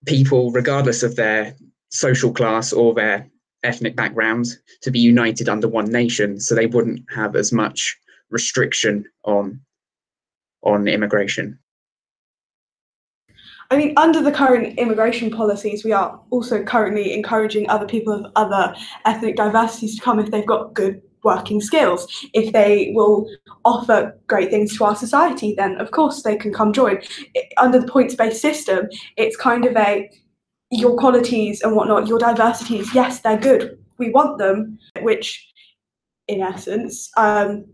people, 0.06 0.52
regardless 0.52 1.02
of 1.02 1.16
their 1.16 1.56
social 1.90 2.32
class 2.32 2.72
or 2.72 2.94
their 2.94 3.28
ethnic 3.64 3.96
background, 3.96 4.46
to 4.82 4.90
be 4.90 5.00
united 5.00 5.48
under 5.48 5.66
one 5.66 5.90
nation, 5.90 6.38
so 6.38 6.54
they 6.54 6.66
wouldn't 6.66 7.04
have 7.10 7.34
as 7.34 7.52
much 7.52 7.98
restriction 8.30 9.04
on 9.24 9.60
on 10.62 10.86
immigration. 10.86 11.58
I 13.70 13.76
mean, 13.76 13.92
under 13.98 14.22
the 14.22 14.32
current 14.32 14.78
immigration 14.78 15.30
policies, 15.30 15.84
we 15.84 15.92
are 15.92 16.18
also 16.30 16.62
currently 16.62 17.12
encouraging 17.12 17.68
other 17.68 17.86
people 17.86 18.12
of 18.14 18.32
other 18.34 18.74
ethnic 19.04 19.36
diversities 19.36 19.96
to 19.96 20.02
come 20.02 20.18
if 20.18 20.30
they've 20.30 20.46
got 20.46 20.72
good 20.72 21.02
working 21.22 21.60
skills. 21.60 22.06
If 22.32 22.52
they 22.52 22.92
will 22.94 23.28
offer 23.66 24.18
great 24.26 24.50
things 24.50 24.76
to 24.76 24.84
our 24.84 24.96
society, 24.96 25.54
then 25.54 25.78
of 25.80 25.90
course 25.90 26.22
they 26.22 26.36
can 26.36 26.52
come 26.52 26.72
join. 26.72 27.00
Under 27.58 27.78
the 27.78 27.86
points 27.86 28.14
based 28.14 28.40
system, 28.40 28.88
it's 29.16 29.36
kind 29.36 29.66
of 29.66 29.76
a 29.76 30.10
your 30.70 30.96
qualities 30.96 31.62
and 31.62 31.74
whatnot, 31.74 32.06
your 32.06 32.18
diversities, 32.18 32.94
yes, 32.94 33.20
they're 33.20 33.38
good. 33.38 33.78
We 33.98 34.10
want 34.10 34.38
them, 34.38 34.78
which 35.00 35.46
in 36.26 36.42
essence 36.42 37.10
um, 37.16 37.64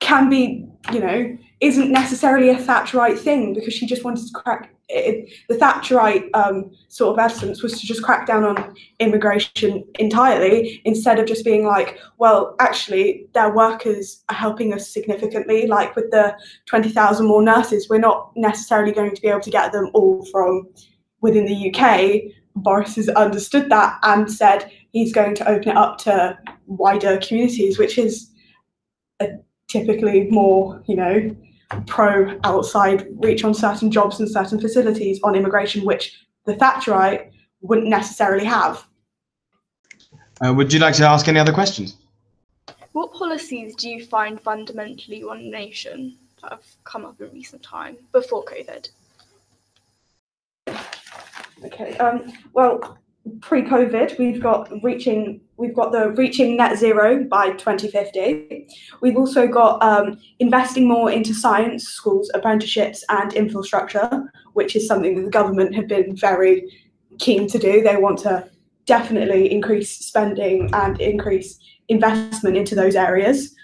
can 0.00 0.30
be, 0.30 0.66
you 0.92 1.00
know, 1.00 1.36
isn't 1.60 1.92
necessarily 1.92 2.48
a 2.48 2.56
Thatcherite 2.56 3.18
thing 3.18 3.52
because 3.52 3.74
she 3.74 3.86
just 3.86 4.04
wanted 4.04 4.26
to 4.26 4.32
crack 4.32 4.74
it, 4.90 5.30
the 5.48 5.56
Thatcherite 5.56 6.28
um, 6.34 6.70
sort 6.88 7.12
of 7.12 7.24
essence 7.24 7.62
was 7.62 7.80
to 7.80 7.86
just 7.86 8.02
crack 8.02 8.26
down 8.26 8.44
on 8.44 8.74
immigration 8.98 9.84
entirely 9.98 10.82
instead 10.84 11.18
of 11.18 11.26
just 11.26 11.44
being 11.44 11.64
like, 11.64 11.98
well, 12.18 12.56
actually, 12.58 13.26
their 13.34 13.54
workers 13.54 14.22
are 14.28 14.34
helping 14.34 14.74
us 14.74 14.92
significantly. 14.92 15.66
Like 15.66 15.94
with 15.96 16.10
the 16.10 16.36
20,000 16.66 17.26
more 17.26 17.42
nurses, 17.42 17.88
we're 17.88 17.98
not 17.98 18.32
necessarily 18.36 18.92
going 18.92 19.14
to 19.14 19.22
be 19.22 19.28
able 19.28 19.40
to 19.40 19.50
get 19.50 19.72
them 19.72 19.90
all 19.94 20.24
from 20.26 20.68
within 21.20 21.46
the 21.46 21.72
UK. 21.72 22.32
Boris 22.56 22.96
has 22.96 23.08
understood 23.10 23.70
that 23.70 23.98
and 24.02 24.30
said 24.30 24.70
he's 24.92 25.12
going 25.12 25.34
to 25.36 25.48
open 25.48 25.68
it 25.68 25.76
up 25.76 25.98
to 25.98 26.36
wider 26.66 27.18
communities, 27.18 27.78
which 27.78 27.96
is 27.96 28.30
typically 29.68 30.26
more, 30.30 30.82
you 30.86 30.96
know, 30.96 31.36
pro 31.86 32.38
outside 32.44 33.06
reach 33.22 33.44
on 33.44 33.54
certain 33.54 33.90
jobs 33.90 34.20
and 34.20 34.28
certain 34.28 34.60
facilities 34.60 35.20
on 35.22 35.34
immigration, 35.34 35.84
which 35.84 36.26
the 36.44 36.54
Thatcherite 36.54 37.30
wouldn't 37.60 37.88
necessarily 37.88 38.44
have. 38.44 38.84
Uh, 40.44 40.52
would 40.54 40.72
you 40.72 40.78
like 40.78 40.94
to 40.94 41.06
ask 41.06 41.28
any 41.28 41.38
other 41.38 41.52
questions? 41.52 41.96
What 42.92 43.12
policies 43.12 43.76
do 43.76 43.88
you 43.88 44.04
find 44.04 44.40
fundamentally 44.40 45.22
one 45.22 45.50
nation 45.50 46.16
that 46.42 46.52
have 46.52 46.64
come 46.84 47.04
up 47.04 47.20
in 47.20 47.30
recent 47.32 47.62
time 47.62 47.96
before 48.12 48.44
COVID? 48.44 48.88
Okay. 51.64 51.96
Um, 51.98 52.32
well, 52.52 52.98
pre-COVID, 53.40 54.18
we've 54.18 54.42
got 54.42 54.70
reaching 54.82 55.40
we've 55.56 55.74
got 55.74 55.92
the 55.92 56.10
reaching 56.12 56.56
net 56.56 56.78
zero 56.78 57.22
by 57.24 57.50
2050. 57.50 58.66
We've 59.02 59.16
also 59.16 59.46
got 59.46 59.82
um, 59.82 60.18
investing 60.38 60.88
more 60.88 61.10
into 61.10 61.34
science, 61.34 61.84
schools, 61.84 62.30
apprenticeships, 62.32 63.04
and 63.10 63.32
infrastructure, 63.34 64.32
which 64.54 64.74
is 64.74 64.86
something 64.86 65.16
that 65.16 65.22
the 65.22 65.30
government 65.30 65.74
have 65.74 65.86
been 65.86 66.16
very 66.16 66.72
keen 67.18 67.46
to 67.48 67.58
do. 67.58 67.82
They 67.82 67.96
want 67.96 68.18
to 68.20 68.48
definitely 68.86 69.52
increase 69.52 69.90
spending 69.90 70.70
and 70.72 70.98
increase 71.00 71.58
investment 71.88 72.56
into 72.56 72.74
those 72.74 72.96
areas, 72.96 73.54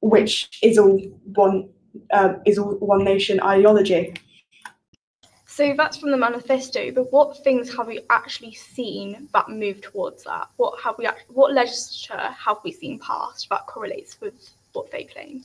which 0.00 0.58
is 0.62 0.76
all 0.76 0.98
one 1.34 1.68
uh, 2.12 2.34
is 2.44 2.58
all 2.58 2.74
one 2.78 3.04
nation 3.04 3.40
ideology. 3.40 4.14
So 5.54 5.72
that's 5.76 5.96
from 5.96 6.10
the 6.10 6.16
manifesto, 6.16 6.90
but 6.90 7.12
what 7.12 7.44
things 7.44 7.72
have 7.76 7.86
we 7.86 8.00
actually 8.10 8.54
seen 8.54 9.28
that 9.32 9.48
move 9.48 9.80
towards 9.82 10.24
that? 10.24 10.48
What 10.56 10.80
have 10.82 10.96
we? 10.98 11.08
What 11.28 11.52
legislature 11.52 12.18
have 12.18 12.56
we 12.64 12.72
seen 12.72 12.98
passed 12.98 13.48
that 13.50 13.64
correlates 13.68 14.20
with 14.20 14.34
what 14.72 14.90
they 14.90 15.04
claim? 15.04 15.44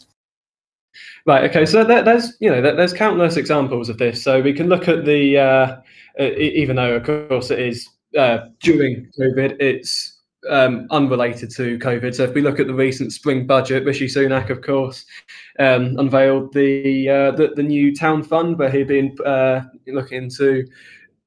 Right. 1.28 1.48
Okay. 1.48 1.63
So 1.68 1.84
there, 1.84 2.01
there's 2.01 2.36
you 2.39 2.50
know 2.50 2.60
there's 2.60 2.92
countless 2.92 3.38
examples 3.38 3.88
of 3.88 4.00
this. 4.00 4.24
So 4.24 4.42
we 4.42 4.51
can 4.51 4.68
look 4.68 4.88
at 4.88 5.06
the 5.06 5.38
uh, 5.38 5.75
even 6.18 6.78
though 6.78 6.96
of 6.96 7.04
course 7.04 7.51
it 7.51 7.60
is 7.60 7.88
uh, 8.18 8.48
during 8.62 9.12
COVID, 9.20 9.62
it's 9.62 10.18
um, 10.50 10.88
unrelated 10.91 11.51
to 11.51 11.77
COVID. 11.79 12.15
So 12.15 12.24
if 12.24 12.34
we 12.34 12.41
look 12.41 12.60
at 12.60 12.67
the 12.67 12.74
recent 12.74 13.13
spring 13.13 13.46
budget, 13.46 13.86
Rishi 13.86 14.08
Sunak, 14.08 14.50
of 14.50 14.62
course, 14.62 15.05
um, 15.60 15.96
unveiled 15.98 16.53
the, 16.53 17.10
uh, 17.10 17.31
the, 17.31 17.50
the 17.55 17.63
new 17.63 17.96
town 17.96 18.24
fund 18.24 18.58
where 18.58 18.69
he'd 18.69 18.88
been 18.88 19.15
uh, 19.25 19.62
looking 19.88 20.24
into 20.24 20.65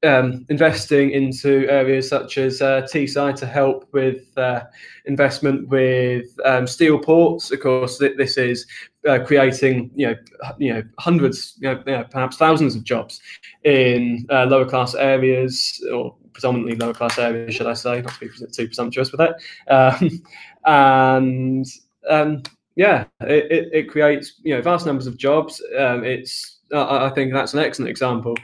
um, 0.03 0.45
investing 0.49 1.11
into 1.11 1.65
areas 1.69 2.09
such 2.09 2.37
as 2.37 2.61
uh, 2.61 2.81
Teesside 2.81 3.35
to 3.37 3.45
help 3.45 3.87
with 3.93 4.37
uh, 4.37 4.63
investment 5.05 5.69
with 5.69 6.25
um, 6.45 6.67
steel 6.67 6.99
ports. 6.99 7.51
Of 7.51 7.61
course, 7.61 7.97
th- 7.97 8.17
this 8.17 8.37
is 8.37 8.65
uh, 9.07 9.19
creating 9.25 9.91
you 9.95 10.07
know 10.07 10.15
you 10.57 10.73
know 10.73 10.83
hundreds, 10.99 11.55
you 11.59 11.69
know, 11.69 11.83
you 11.87 11.93
know 11.93 12.03
perhaps 12.09 12.37
thousands 12.37 12.75
of 12.75 12.83
jobs 12.83 13.21
in 13.63 14.25
uh, 14.29 14.45
lower 14.45 14.65
class 14.65 14.93
areas 14.93 15.81
or 15.93 16.15
predominantly 16.33 16.75
lower 16.75 16.93
class 16.93 17.17
areas, 17.17 17.55
should 17.55 17.67
I 17.67 17.73
say, 17.73 18.01
not 18.01 18.13
to 18.15 18.19
be 18.19 18.29
too 18.29 18.67
presumptuous 18.67 19.11
with 19.11 19.21
it. 19.21 19.33
Um, 19.71 20.23
and 20.65 21.65
um, 22.09 22.43
yeah, 22.75 23.05
it, 23.21 23.51
it, 23.51 23.69
it, 23.73 23.89
creates 23.89 24.39
you 24.43 24.55
know 24.55 24.61
vast 24.61 24.85
numbers 24.85 25.07
of 25.07 25.17
jobs. 25.17 25.61
Um, 25.77 26.03
it's 26.03 26.59
I, 26.73 27.07
I 27.07 27.09
think 27.09 27.33
that's 27.33 27.53
an 27.53 27.59
excellent 27.59 27.89
example. 27.89 28.35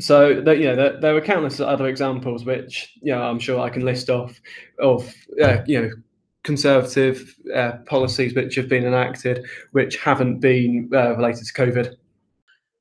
So 0.00 0.40
that 0.40 0.58
you 0.58 0.66
know 0.66 0.76
there, 0.76 1.00
there 1.00 1.16
are 1.16 1.20
countless 1.20 1.60
other 1.60 1.86
examples 1.86 2.44
which 2.44 2.94
you 3.02 3.12
know 3.12 3.22
I'm 3.22 3.38
sure 3.38 3.60
I 3.60 3.70
can 3.70 3.84
list 3.84 4.10
off 4.10 4.40
of 4.78 5.12
uh, 5.42 5.58
you 5.66 5.82
know 5.82 5.90
conservative 6.44 7.34
uh, 7.54 7.72
policies 7.84 8.34
which 8.34 8.54
have 8.54 8.68
been 8.68 8.86
enacted 8.86 9.44
which 9.72 9.96
haven't 9.98 10.38
been 10.38 10.88
uh, 10.94 11.16
related 11.16 11.44
to 11.46 11.52
COVID. 11.52 11.96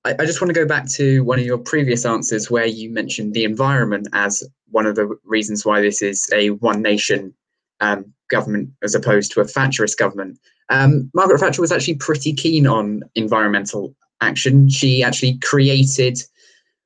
I, 0.07 0.15
I 0.19 0.25
just 0.25 0.39
want 0.39 0.49
to 0.49 0.59
go 0.59 0.65
back 0.65 0.89
to 0.91 1.23
one 1.23 1.39
of 1.39 1.45
your 1.45 1.57
previous 1.57 2.05
answers 2.05 2.49
where 2.49 2.65
you 2.65 2.89
mentioned 2.89 3.33
the 3.33 3.43
environment 3.43 4.07
as 4.13 4.43
one 4.71 4.85
of 4.85 4.95
the 4.95 5.17
reasons 5.25 5.65
why 5.65 5.81
this 5.81 6.01
is 6.01 6.29
a 6.33 6.51
one 6.51 6.81
nation 6.81 7.33
um, 7.81 8.13
government 8.29 8.69
as 8.83 8.95
opposed 8.95 9.31
to 9.33 9.41
a 9.41 9.45
Thatcherist 9.45 9.97
government. 9.97 10.39
Um, 10.69 11.11
Margaret 11.13 11.39
Thatcher 11.39 11.61
was 11.61 11.71
actually 11.71 11.95
pretty 11.95 12.33
keen 12.33 12.67
on 12.67 13.01
environmental 13.15 13.95
action. 14.21 14.69
She 14.69 15.03
actually 15.03 15.39
created 15.39 16.19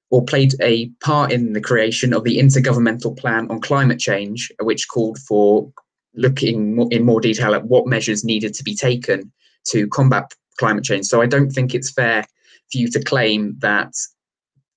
or 0.10 0.26
played 0.26 0.54
a 0.62 0.90
part 1.04 1.32
in 1.32 1.54
the 1.54 1.62
creation 1.62 2.14
of 2.14 2.24
the 2.24 2.38
Intergovernmental 2.38 3.18
Panel 3.22 3.52
on 3.52 3.62
Climate 3.62 4.00
Change, 4.00 4.52
which 4.62 4.88
called 4.90 5.20
for 5.20 5.72
looking 6.16 6.92
in 6.92 7.06
more 7.06 7.22
detail 7.22 7.54
at 7.54 7.66
what 7.66 7.88
measures 7.88 8.24
needed 8.24 8.54
to 8.56 8.64
be 8.64 8.76
taken 8.76 9.32
to 9.68 9.88
combat 9.88 10.34
climate 10.58 10.84
change. 10.84 11.06
So 11.06 11.22
I 11.22 11.28
don't 11.28 11.50
think 11.50 11.74
it's 11.74 11.92
fair 11.92 12.26
for 12.72 12.78
you 12.78 12.88
to 12.90 13.04
claim 13.04 13.56
that 13.60 13.94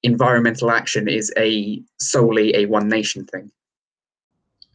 environmental 0.03 0.71
action 0.71 1.09
is 1.09 1.33
a 1.37 1.83
solely 1.99 2.55
a 2.55 2.67
one 2.67 2.89
nation 2.89 3.25
thing. 3.27 3.51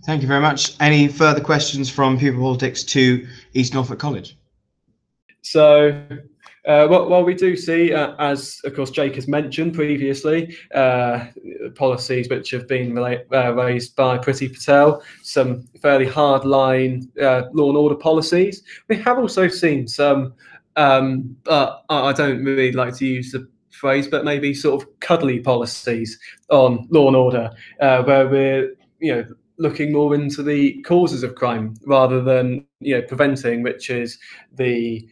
Thank 0.05 0.21
you 0.21 0.27
very 0.27 0.41
much. 0.41 0.75
Any 0.79 1.07
further 1.07 1.41
questions 1.41 1.89
from 1.89 2.17
People 2.17 2.41
Politics 2.41 2.83
to 2.85 3.27
East 3.53 3.73
Norfolk 3.73 3.99
College? 3.99 4.37
So, 5.41 6.03
uh, 6.65 6.87
what, 6.87 7.09
what 7.09 7.25
we 7.25 7.33
do 7.33 7.55
see, 7.55 7.93
uh, 7.93 8.15
as 8.19 8.59
of 8.63 8.75
course 8.75 8.91
Jake 8.91 9.15
has 9.15 9.27
mentioned 9.27 9.73
previously, 9.73 10.55
uh, 10.73 11.25
policies 11.75 12.29
which 12.29 12.51
have 12.51 12.67
been 12.67 12.93
relate, 12.93 13.21
uh, 13.33 13.53
raised 13.53 13.95
by 13.95 14.17
Priti 14.17 14.51
Patel, 14.53 15.01
some 15.23 15.63
fairly 15.81 16.05
hardline 16.05 17.07
uh, 17.21 17.43
law 17.53 17.69
and 17.69 17.77
order 17.77 17.95
policies. 17.95 18.63
We 18.87 18.97
have 18.97 19.17
also 19.17 19.47
seen 19.47 19.87
some, 19.87 20.33
um, 20.75 21.35
I 21.47 22.13
don't 22.13 22.43
really 22.43 22.71
like 22.71 22.95
to 22.97 23.05
use 23.05 23.31
the 23.31 23.47
phrase, 23.71 24.07
but 24.07 24.25
maybe 24.25 24.53
sort 24.53 24.81
of 24.81 24.99
cuddly 24.99 25.39
policies 25.39 26.19
on 26.49 26.87
law 26.89 27.07
and 27.07 27.15
order, 27.15 27.51
uh, 27.79 28.03
where 28.03 28.27
we're 28.27 28.75
you 28.99 29.15
know 29.15 29.25
looking 29.57 29.91
more 29.91 30.15
into 30.15 30.41
the 30.41 30.81
causes 30.83 31.21
of 31.23 31.35
crime 31.35 31.75
rather 31.85 32.21
than 32.21 32.65
you 32.79 32.95
know 32.95 33.01
preventing, 33.01 33.63
which 33.63 33.89
is 33.89 34.17
the 34.53 35.07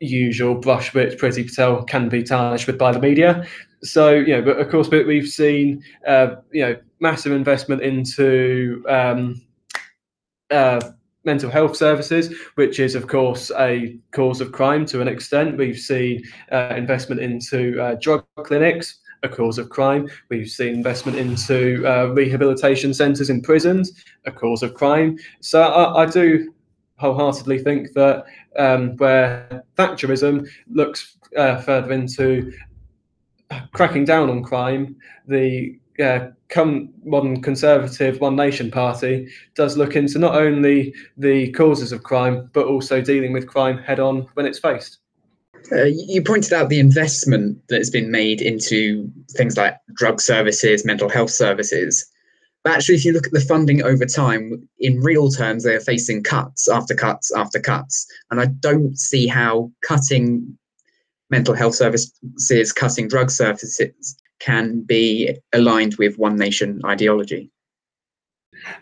usual 0.00 0.54
brush 0.54 0.92
which 0.92 1.18
Priti 1.18 1.46
Patel 1.46 1.82
can 1.84 2.08
be 2.08 2.22
tarnished 2.22 2.66
with 2.66 2.78
by 2.78 2.92
the 2.92 3.00
media. 3.00 3.46
So 3.82 4.10
you 4.10 4.34
know, 4.34 4.42
but 4.42 4.58
of 4.58 4.68
course, 4.70 4.88
but 4.88 5.06
we've 5.06 5.28
seen 5.28 5.82
uh, 6.06 6.36
you 6.52 6.62
know 6.62 6.76
massive 7.00 7.32
investment 7.32 7.82
into 7.82 8.84
um, 8.88 9.40
uh, 10.50 10.80
mental 11.26 11.50
health 11.50 11.76
services, 11.76 12.34
which 12.54 12.80
is 12.80 12.94
of 12.94 13.08
course 13.08 13.50
a 13.58 13.98
cause 14.12 14.40
of 14.40 14.52
crime 14.52 14.86
to 14.86 15.00
an 15.02 15.08
extent. 15.08 15.58
We've 15.58 15.78
seen 15.78 16.22
uh, 16.50 16.72
investment 16.76 17.20
into 17.20 17.78
uh, 17.82 17.96
drug 18.00 18.24
clinics 18.44 19.00
a 19.22 19.28
cause 19.28 19.58
of 19.58 19.68
crime. 19.68 20.08
We've 20.28 20.48
seen 20.48 20.74
investment 20.74 21.18
into 21.18 21.84
uh, 21.86 22.06
rehabilitation 22.06 22.94
centres 22.94 23.30
in 23.30 23.42
prisons, 23.42 24.04
a 24.24 24.32
cause 24.32 24.62
of 24.62 24.74
crime. 24.74 25.18
So 25.40 25.62
I, 25.62 26.02
I 26.02 26.06
do 26.06 26.52
wholeheartedly 26.98 27.58
think 27.58 27.92
that 27.92 28.24
um, 28.58 28.96
where 28.96 29.64
Thatcherism 29.76 30.46
looks 30.70 31.16
uh, 31.36 31.60
further 31.60 31.92
into 31.92 32.52
cracking 33.72 34.04
down 34.04 34.30
on 34.30 34.42
crime, 34.42 34.96
the 35.26 35.78
uh, 36.00 36.30
come 36.48 36.90
modern 37.04 37.42
conservative 37.42 38.20
One 38.20 38.36
Nation 38.36 38.70
party 38.70 39.28
does 39.54 39.76
look 39.76 39.96
into 39.96 40.18
not 40.18 40.34
only 40.34 40.94
the 41.16 41.50
causes 41.52 41.92
of 41.92 42.02
crime 42.02 42.50
but 42.52 42.66
also 42.66 43.00
dealing 43.00 43.32
with 43.32 43.46
crime 43.46 43.78
head 43.78 44.00
on 44.00 44.26
when 44.34 44.46
it's 44.46 44.58
faced. 44.58 44.98
Uh, 45.72 45.84
you 45.84 46.22
pointed 46.22 46.52
out 46.52 46.68
the 46.68 46.78
investment 46.78 47.58
that 47.68 47.78
has 47.78 47.90
been 47.90 48.10
made 48.10 48.40
into 48.40 49.10
things 49.32 49.56
like 49.56 49.76
drug 49.94 50.20
services, 50.20 50.84
mental 50.84 51.08
health 51.08 51.30
services. 51.30 52.06
But 52.62 52.74
actually, 52.74 52.96
if 52.96 53.04
you 53.04 53.12
look 53.12 53.26
at 53.26 53.32
the 53.32 53.40
funding 53.40 53.82
over 53.82 54.04
time, 54.04 54.68
in 54.78 55.00
real 55.00 55.30
terms, 55.30 55.64
they 55.64 55.74
are 55.74 55.80
facing 55.80 56.22
cuts 56.22 56.68
after 56.68 56.94
cuts 56.94 57.32
after 57.34 57.60
cuts. 57.60 58.06
And 58.30 58.40
I 58.40 58.46
don't 58.46 58.96
see 58.98 59.26
how 59.26 59.70
cutting 59.82 60.56
mental 61.30 61.54
health 61.54 61.74
services, 61.74 62.72
cutting 62.72 63.08
drug 63.08 63.30
services 63.30 64.16
can 64.38 64.80
be 64.82 65.36
aligned 65.52 65.96
with 65.96 66.18
one 66.18 66.36
nation 66.36 66.80
ideology. 66.84 67.50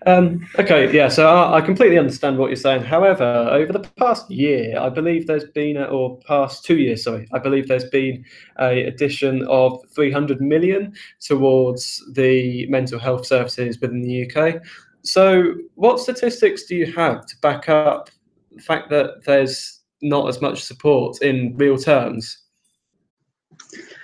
Um, 0.07 0.47
okay, 0.59 0.95
yeah, 0.95 1.09
so 1.09 1.29
I, 1.29 1.59
I, 1.59 1.61
completely 1.61 1.99
understand 1.99 2.39
what 2.39 2.47
you're 2.47 2.57
saying. 2.57 2.85
However, 2.85 3.25
over 3.25 3.73
the 3.73 3.81
past 3.97 4.31
year, 4.31 4.79
I 4.79 4.89
believe 4.89 5.27
there's 5.27 5.45
been, 5.45 5.77
a, 5.77 5.85
or 5.85 6.19
past 6.21 6.65
two 6.65 6.77
years, 6.77 7.05
sorry, 7.05 7.27
I 7.33 7.39
believe 7.39 7.69
there's 7.69 7.91
been 7.91 8.25
a 8.61 8.85
addition 8.85 9.45
of 9.47 9.81
300 9.95 10.41
million 10.41 10.95
towards 11.21 12.03
the 12.13 12.67
mental 12.69 12.99
health 12.99 13.27
services 13.27 13.81
within 13.81 14.03
the 14.03 14.31
UK. 14.31 14.63
So, 15.03 15.55
what 15.75 16.01
statistics 16.01 16.65
do 16.65 16.77
you 16.77 16.91
have 16.93 17.27
to 17.27 17.37
back 17.43 17.69
up 17.69 18.11
the 18.53 18.63
fact 18.63 18.91
that 18.91 19.25
there's 19.25 19.81
not 20.03 20.29
as 20.29 20.41
much 20.41 20.63
support 20.63 21.21
in 21.23 21.57
real 21.57 21.77
terms? 21.77 22.45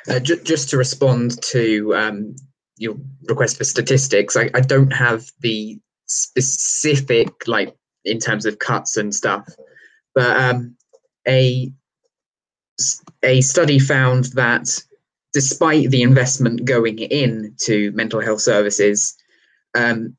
Uh, 0.08 0.18
ju- 0.20 0.40
just 0.42 0.70
to 0.70 0.76
respond 0.76 1.40
to 1.42 1.94
um, 1.94 2.34
your 2.76 2.96
request 3.28 3.58
for 3.58 3.64
statistics, 3.64 4.36
I, 4.36 4.50
I 4.54 4.60
don't 4.60 4.92
have 4.92 5.30
the 5.40 5.78
specific 6.06 7.28
like 7.46 7.74
in 8.04 8.18
terms 8.18 8.46
of 8.46 8.58
cuts 8.58 8.96
and 8.96 9.14
stuff, 9.14 9.46
but 10.14 10.36
um, 10.36 10.76
a 11.28 11.70
a 13.22 13.42
study 13.42 13.78
found 13.78 14.24
that 14.32 14.68
despite 15.34 15.90
the 15.90 16.02
investment 16.02 16.64
going 16.64 16.98
in 16.98 17.54
to 17.64 17.92
mental 17.92 18.20
health 18.20 18.40
services, 18.40 19.14
um, 19.74 20.16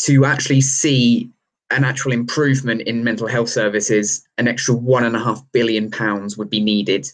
to 0.00 0.24
actually 0.24 0.60
see 0.60 1.30
an 1.70 1.84
actual 1.84 2.12
improvement 2.12 2.82
in 2.82 3.02
mental 3.02 3.28
health 3.28 3.48
services, 3.48 4.22
an 4.38 4.46
extra 4.46 4.74
one 4.74 5.04
and 5.04 5.16
a 5.16 5.20
half 5.20 5.42
billion 5.52 5.90
pounds 5.90 6.36
would 6.36 6.50
be 6.50 6.60
needed 6.60 7.06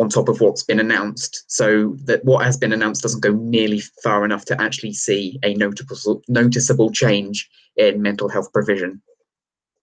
on 0.00 0.08
top 0.08 0.28
of 0.28 0.40
what's 0.40 0.62
been 0.64 0.80
announced. 0.80 1.44
So 1.46 1.96
that 2.04 2.24
what 2.24 2.44
has 2.44 2.56
been 2.56 2.72
announced 2.72 3.02
doesn't 3.02 3.20
go 3.20 3.32
nearly 3.32 3.80
far 4.02 4.24
enough 4.24 4.44
to 4.46 4.60
actually 4.60 4.94
see 4.94 5.38
a 5.42 5.54
notable 5.54 6.22
noticeable 6.26 6.90
change 6.90 7.48
in 7.76 8.02
mental 8.02 8.28
health 8.28 8.52
provision. 8.52 9.02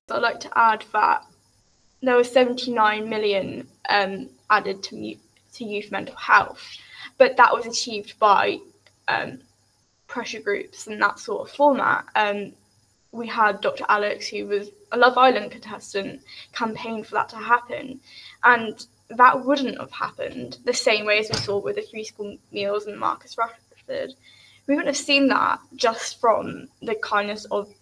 I'd 0.10 0.22
like 0.22 0.40
to 0.42 0.58
add 0.58 0.84
that 0.94 1.24
there 2.02 2.16
was 2.16 2.32
79 2.32 3.10
million 3.10 3.68
um, 3.90 4.30
added 4.50 4.84
to, 4.84 5.16
to 5.54 5.66
youth 5.66 5.92
mental 5.92 6.16
health 6.16 6.62
but 7.18 7.38
that 7.38 7.54
was 7.54 7.66
achieved 7.66 8.18
by 8.20 8.60
um, 9.08 9.40
pressure 10.08 10.40
groups 10.40 10.88
and 10.88 11.02
that 11.02 11.20
sort 11.20 11.48
of 11.48 11.56
format. 11.56 12.06
Um, 12.16 12.54
we 13.12 13.26
had 13.28 13.62
dr 13.62 13.84
alex 13.90 14.28
who 14.28 14.46
was 14.46 14.70
a 14.92 14.98
love 14.98 15.18
island 15.18 15.50
contestant 15.50 16.22
campaign 16.54 17.04
for 17.04 17.16
that 17.16 17.30
to 17.30 17.38
happen. 17.38 18.00
And 18.44 18.86
that 19.10 19.46
wouldn't 19.46 19.80
have 19.80 19.92
happened 19.92 20.58
the 20.66 20.74
same 20.74 21.06
way 21.06 21.20
as 21.20 21.30
we 21.30 21.36
saw 21.36 21.60
with 21.60 21.76
the 21.76 21.82
three 21.82 22.04
school 22.04 22.38
meals 22.52 22.88
and 22.88 23.00
Marcus 23.00 23.36
Rashford. 23.36 24.14
We 24.68 24.76
wouldn't 24.76 24.88
have 24.88 24.98
seen 24.98 25.28
that 25.30 25.60
just 25.76 26.20
from 26.20 26.68
the 26.82 26.96
kindness 26.96 27.46
of 27.46 27.74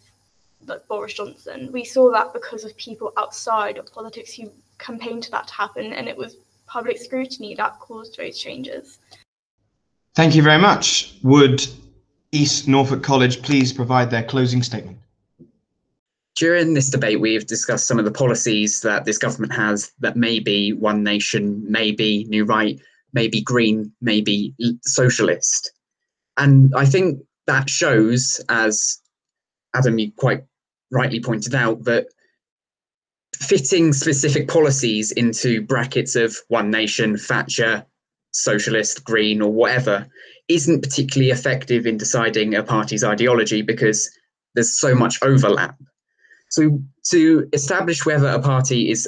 like 0.67 0.87
Boris 0.87 1.13
Johnson. 1.13 1.71
We 1.71 1.83
saw 1.83 2.11
that 2.11 2.33
because 2.33 2.63
of 2.63 2.75
people 2.77 3.13
outside 3.17 3.77
of 3.77 3.91
politics 3.91 4.33
who 4.33 4.51
campaigned 4.79 5.25
for 5.25 5.31
that 5.31 5.47
to 5.47 5.53
happen, 5.53 5.93
and 5.93 6.07
it 6.07 6.17
was 6.17 6.37
public 6.67 6.97
scrutiny 6.97 7.55
that 7.55 7.79
caused 7.79 8.17
those 8.17 8.37
changes. 8.37 8.99
Thank 10.15 10.35
you 10.35 10.41
very 10.41 10.61
much. 10.61 11.15
Would 11.23 11.67
East 12.31 12.67
Norfolk 12.67 13.03
College 13.03 13.41
please 13.41 13.71
provide 13.73 14.09
their 14.09 14.23
closing 14.23 14.63
statement? 14.63 14.97
During 16.35 16.73
this 16.73 16.89
debate, 16.89 17.21
we've 17.21 17.47
discussed 17.47 17.87
some 17.87 17.97
of 17.97 18.05
the 18.05 18.11
policies 18.11 18.81
that 18.81 19.05
this 19.05 19.17
government 19.17 19.53
has 19.53 19.91
that 19.99 20.17
may 20.17 20.39
be 20.39 20.73
One 20.73 21.01
Nation, 21.01 21.63
maybe 21.69 22.25
New 22.25 22.43
Right, 22.43 22.79
maybe 23.13 23.41
Green, 23.41 23.91
maybe 24.01 24.53
Socialist. 24.83 25.71
And 26.37 26.73
I 26.75 26.85
think 26.85 27.21
that 27.47 27.69
shows, 27.69 28.41
as 28.49 28.99
Adam, 29.73 29.97
you 29.97 30.11
quite 30.11 30.43
rightly 30.91 31.21
pointed 31.21 31.55
out, 31.55 31.85
that 31.85 32.07
fitting 33.35 33.93
specific 33.93 34.49
policies 34.49 35.13
into 35.13 35.61
brackets 35.61 36.17
of 36.17 36.35
One 36.49 36.69
Nation, 36.69 37.17
Thatcher, 37.17 37.85
Socialist, 38.31 39.05
Green, 39.05 39.41
or 39.41 39.51
whatever 39.51 40.05
isn't 40.49 40.83
particularly 40.83 41.31
effective 41.31 41.87
in 41.87 41.97
deciding 41.97 42.55
a 42.55 42.63
party's 42.63 43.03
ideology 43.03 43.61
because 43.61 44.09
there's 44.53 44.77
so 44.77 44.93
much 44.93 45.17
overlap. 45.21 45.77
So 46.49 46.79
to 47.09 47.49
establish 47.53 48.05
whether 48.05 48.27
a 48.27 48.39
party 48.39 48.89
is 48.89 49.07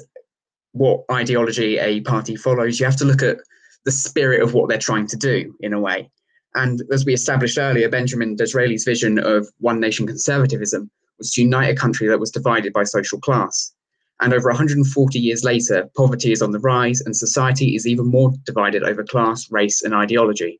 what 0.73 1.03
ideology 1.11 1.77
a 1.77 2.01
party 2.01 2.35
follows, 2.35 2.79
you 2.79 2.85
have 2.85 2.97
to 2.97 3.05
look 3.05 3.23
at 3.23 3.37
the 3.85 3.91
spirit 3.91 4.41
of 4.41 4.53
what 4.53 4.69
they're 4.69 4.77
trying 4.77 5.07
to 5.07 5.17
do 5.17 5.55
in 5.61 5.73
a 5.73 5.79
way. 5.79 6.09
And 6.55 6.81
as 6.91 7.05
we 7.05 7.13
established 7.13 7.57
earlier, 7.57 7.89
Benjamin 7.89 8.35
Disraeli's 8.35 8.83
vision 8.83 9.19
of 9.19 9.47
one 9.59 9.79
nation 9.79 10.07
conservatism 10.07 10.89
was 11.17 11.31
to 11.33 11.41
unite 11.41 11.69
a 11.69 11.79
country 11.79 12.07
that 12.07 12.19
was 12.19 12.31
divided 12.31 12.73
by 12.73 12.83
social 12.83 13.19
class. 13.19 13.73
And 14.19 14.33
over 14.33 14.49
140 14.49 15.19
years 15.19 15.43
later, 15.43 15.87
poverty 15.95 16.31
is 16.31 16.41
on 16.41 16.51
the 16.51 16.59
rise 16.59 17.01
and 17.01 17.15
society 17.15 17.75
is 17.75 17.85
even 17.85 18.07
more 18.07 18.33
divided 18.43 18.83
over 18.83 19.03
class, 19.03 19.51
race, 19.51 19.83
and 19.83 19.93
ideology. 19.93 20.59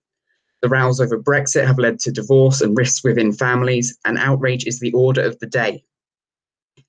The 0.62 0.70
rows 0.70 1.00
over 1.00 1.18
Brexit 1.18 1.66
have 1.66 1.80
led 1.80 2.00
to 2.00 2.12
divorce 2.12 2.62
and 2.62 2.78
rifts 2.78 3.04
within 3.04 3.32
families, 3.32 3.98
and 4.06 4.18
outrage 4.18 4.66
is 4.66 4.80
the 4.80 4.92
order 4.94 5.22
of 5.22 5.38
the 5.40 5.48
day. 5.48 5.84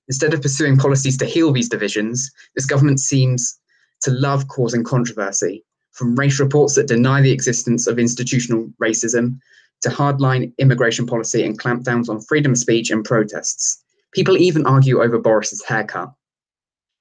Instead 0.09 0.33
of 0.33 0.41
pursuing 0.41 0.75
policies 0.75 1.17
to 1.17 1.25
heal 1.25 1.51
these 1.51 1.69
divisions, 1.69 2.31
this 2.55 2.65
government 2.65 2.99
seems 2.99 3.59
to 4.01 4.11
love 4.11 4.47
causing 4.47 4.83
controversy, 4.83 5.63
from 5.91 6.15
race 6.15 6.39
reports 6.39 6.73
that 6.75 6.87
deny 6.87 7.21
the 7.21 7.31
existence 7.31 7.85
of 7.85 7.99
institutional 7.99 8.67
racism 8.81 9.37
to 9.81 9.89
hardline 9.89 10.51
immigration 10.57 11.05
policy 11.05 11.45
and 11.45 11.59
clampdowns 11.59 12.09
on 12.09 12.19
freedom 12.21 12.53
of 12.53 12.57
speech 12.57 12.89
and 12.89 13.05
protests. 13.05 13.83
People 14.11 14.35
even 14.37 14.65
argue 14.65 15.01
over 15.01 15.19
Boris's 15.19 15.63
haircut. 15.63 16.11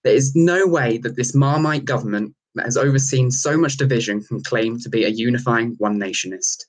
There 0.04 0.14
is 0.14 0.36
no 0.36 0.66
way 0.66 0.98
that 0.98 1.16
this 1.16 1.34
Marmite 1.34 1.86
government 1.86 2.34
that 2.54 2.66
has 2.66 2.76
overseen 2.76 3.30
so 3.30 3.56
much 3.56 3.78
division 3.78 4.22
can 4.22 4.42
claim 4.42 4.78
to 4.80 4.88
be 4.88 5.04
a 5.04 5.08
unifying 5.08 5.74
one 5.78 5.98
nationist. 5.98 6.66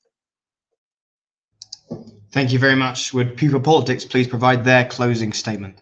Thank 2.31 2.53
you 2.53 2.59
very 2.59 2.75
much. 2.75 3.13
Would 3.13 3.35
People 3.35 3.59
Politics 3.59 4.05
please 4.05 4.27
provide 4.27 4.63
their 4.63 4.85
closing 4.85 5.33
statement? 5.33 5.79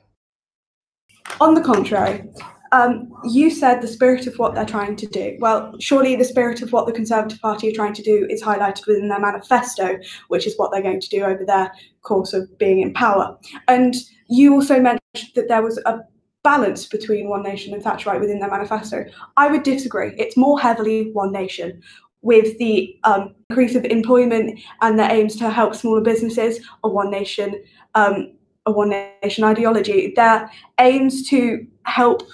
On 1.39 1.54
the 1.54 1.62
contrary, 1.62 2.23
um, 2.71 3.12
you 3.23 3.50
said 3.52 3.82
the 3.82 3.88
spirit 3.88 4.26
of 4.28 4.38
what 4.39 4.56
they're 4.56 4.65
trying 4.65 4.95
to 4.95 5.06
do. 5.08 5.38
Well, 5.39 5.76
surely 5.80 6.15
the 6.15 6.26
spirit 6.26 6.62
of 6.62 6.73
what 6.73 6.88
the 6.88 6.91
Conservative 6.91 7.39
Party 7.39 7.69
are 7.69 7.76
trying 7.76 7.93
to 7.93 8.02
do 8.02 8.26
is 8.30 8.41
highlighted 8.41 8.88
within 8.88 9.08
their 9.08 9.19
manifesto, 9.19 10.00
which 10.30 10.47
is 10.47 10.58
what 10.58 10.71
they're 10.71 10.82
going 10.82 11.00
to 11.00 11.10
do 11.10 11.23
over 11.23 11.45
their 11.45 11.71
course 12.02 12.34
of 12.34 12.58
being 12.58 12.82
in 12.82 12.93
power. 12.93 13.38
And 13.67 13.95
you 14.30 14.54
also 14.54 14.80
mentioned 14.80 15.32
that 15.36 15.47
there 15.47 15.62
was 15.62 15.78
a 15.86 16.00
balance 16.43 16.86
between 16.86 17.30
One 17.30 17.43
Nation 17.43 17.73
and 17.73 17.84
Thatcherite 17.84 18.19
within 18.19 18.39
their 18.39 18.50
manifesto. 18.50 19.06
I 19.38 19.47
would 19.47 19.63
disagree. 19.63 20.13
It's 20.17 20.38
more 20.38 20.60
heavily 20.60 21.12
One 21.12 21.32
Nation. 21.32 21.82
With 22.23 22.58
the 22.58 22.97
um, 23.04 23.36
increase 23.50 23.76
of 23.76 23.86
employment 23.86 24.60
and 24.82 24.97
their 24.97 25.10
aims 25.12 25.36
to 25.38 25.50
help 25.52 25.76
smaller 25.76 26.02
businesses, 26.02 26.60
a 26.84 26.89
One 26.89 27.12
Nation, 27.12 27.63
um, 27.95 28.34
a 28.67 28.71
One 28.71 28.89
Nation 29.23 29.43
ideology. 29.43 30.13
Their 30.15 30.51
aims 30.80 31.27
to 31.30 31.65
help 31.84 32.27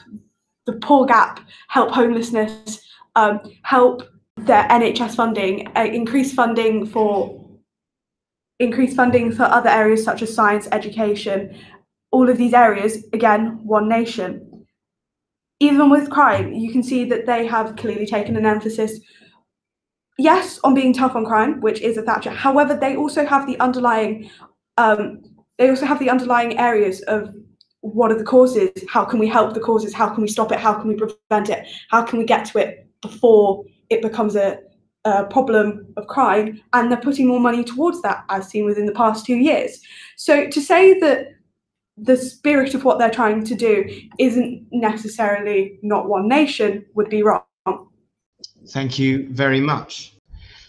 the 0.66 0.74
poor 0.74 1.06
gap, 1.06 1.40
help 1.70 1.92
homelessness, 1.92 2.82
um, 3.16 3.40
help 3.62 4.04
their 4.38 4.64
NHS 4.68 5.16
funding, 5.16 5.72
uh, 5.78 5.86
increase 5.86 6.34
funding 6.34 6.86
for 6.86 7.40
increase 8.60 8.96
funding 8.96 9.32
for 9.32 9.44
other 9.44 9.70
areas 9.70 10.04
such 10.04 10.22
as 10.22 10.34
science, 10.34 10.68
education, 10.72 11.56
all 12.12 12.30
of 12.30 12.38
these 12.38 12.54
areas, 12.54 13.04
again, 13.14 13.60
one 13.64 13.90
nation. 13.90 14.66
Even 15.60 15.90
with 15.90 16.10
crime, 16.10 16.54
you 16.54 16.72
can 16.72 16.84
see 16.84 17.04
that 17.06 17.26
they 17.26 17.46
have 17.46 17.76
clearly 17.76 18.06
taken 18.06 18.36
an 18.36 18.46
emphasis, 18.46 19.00
yes, 20.18 20.60
on 20.64 20.74
being 20.74 20.94
tough 20.94 21.16
on 21.16 21.26
crime, 21.26 21.60
which 21.62 21.82
is 21.82 21.98
a 21.98 22.02
Thatcher. 22.02 22.30
However, 22.30 22.76
they 22.76 22.96
also 22.96 23.26
have 23.26 23.48
the 23.48 23.60
underlying, 23.60 24.30
um, 24.78 25.22
they 25.58 25.70
also 25.70 25.86
have 25.86 26.00
the 26.00 26.10
underlying 26.10 26.58
areas 26.58 27.02
of 27.02 27.34
what 27.82 28.12
are 28.12 28.18
the 28.18 28.24
causes? 28.24 28.72
How 28.88 29.04
can 29.04 29.20
we 29.20 29.28
help 29.28 29.54
the 29.54 29.60
causes? 29.60 29.94
How 29.94 30.10
can 30.10 30.22
we 30.22 30.30
stop 30.30 30.52
it? 30.52 30.60
How 30.60 30.74
can 30.74 30.88
we 30.88 30.96
prevent 30.96 31.50
it? 31.50 31.68
How 31.90 32.02
can 32.04 32.18
we 32.18 32.26
get 32.26 32.46
to 32.46 32.60
it 32.60 32.88
before 33.02 33.64
it 33.90 34.02
becomes 34.02 34.36
a, 34.36 34.60
a 35.04 35.26
problem 35.26 35.94
of 35.98 36.08
crime? 36.08 36.62
And 36.72 36.90
they're 36.90 37.00
putting 37.00 37.28
more 37.28 37.42
money 37.42 37.64
towards 37.64 38.02
that, 38.02 38.24
as 38.30 38.48
seen 38.48 38.66
within 38.66 38.86
the 38.86 38.94
past 38.94 39.26
two 39.26 39.36
years. 39.36 39.82
So 40.16 40.48
to 40.48 40.62
say 40.62 40.98
that 41.00 41.28
the 41.98 42.18
spirit 42.18 42.74
of 42.74 42.86
what 42.86 43.00
they're 43.00 43.12
trying 43.12 43.44
to 43.44 43.54
do 43.54 43.86
isn't 44.18 44.66
necessarily 44.72 45.78
not 45.84 46.08
one 46.08 46.28
nation 46.28 46.86
would 46.96 47.10
be 47.10 47.22
wrong. 47.22 47.44
Thank 48.70 48.98
you 48.98 49.28
very 49.30 49.60
much. 49.60 50.14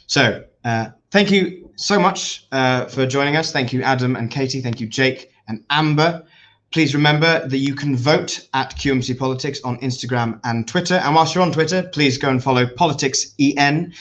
So, 0.07 0.45
uh, 0.65 0.89
thank 1.11 1.31
you 1.31 1.64
so 1.77 1.99
much 1.99 2.47
uh, 2.53 2.87
for 2.87 3.07
joining 3.07 3.37
us. 3.37 3.53
Thank 3.53 3.73
you, 3.73 3.83
Adam 3.83 4.17
and 4.17 4.31
Katie. 4.31 4.61
Thank 4.61 4.81
you, 4.81 4.87
Jake 4.87 5.31
and 5.49 5.65
Amber. 5.71 6.25
Please 6.73 6.95
remember 6.95 7.47
that 7.47 7.59
you 7.59 7.75
can 7.75 7.95
vote 7.97 8.49
at 8.53 8.75
QMC 8.77 9.17
Politics 9.17 9.61
on 9.63 9.79
Instagram 9.79 10.41
and 10.45 10.67
Twitter. 10.67 10.95
And 10.97 11.15
whilst 11.15 11.35
you're 11.35 11.45
on 11.45 11.53
Twitter, 11.53 11.85
please 11.93 12.19
go 12.19 12.31
and 12.31 12.43
follow 12.43 12.67
Politics 12.67 13.35
EN 13.39 13.95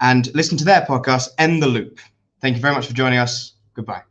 and 0.00 0.32
listen 0.34 0.56
to 0.58 0.64
their 0.64 0.82
podcast, 0.82 1.30
End 1.38 1.62
the 1.62 1.66
Loop. 1.66 1.98
Thank 2.40 2.56
you 2.56 2.62
very 2.62 2.74
much 2.74 2.86
for 2.86 2.94
joining 2.94 3.18
us. 3.18 3.54
Goodbye. 3.74 4.09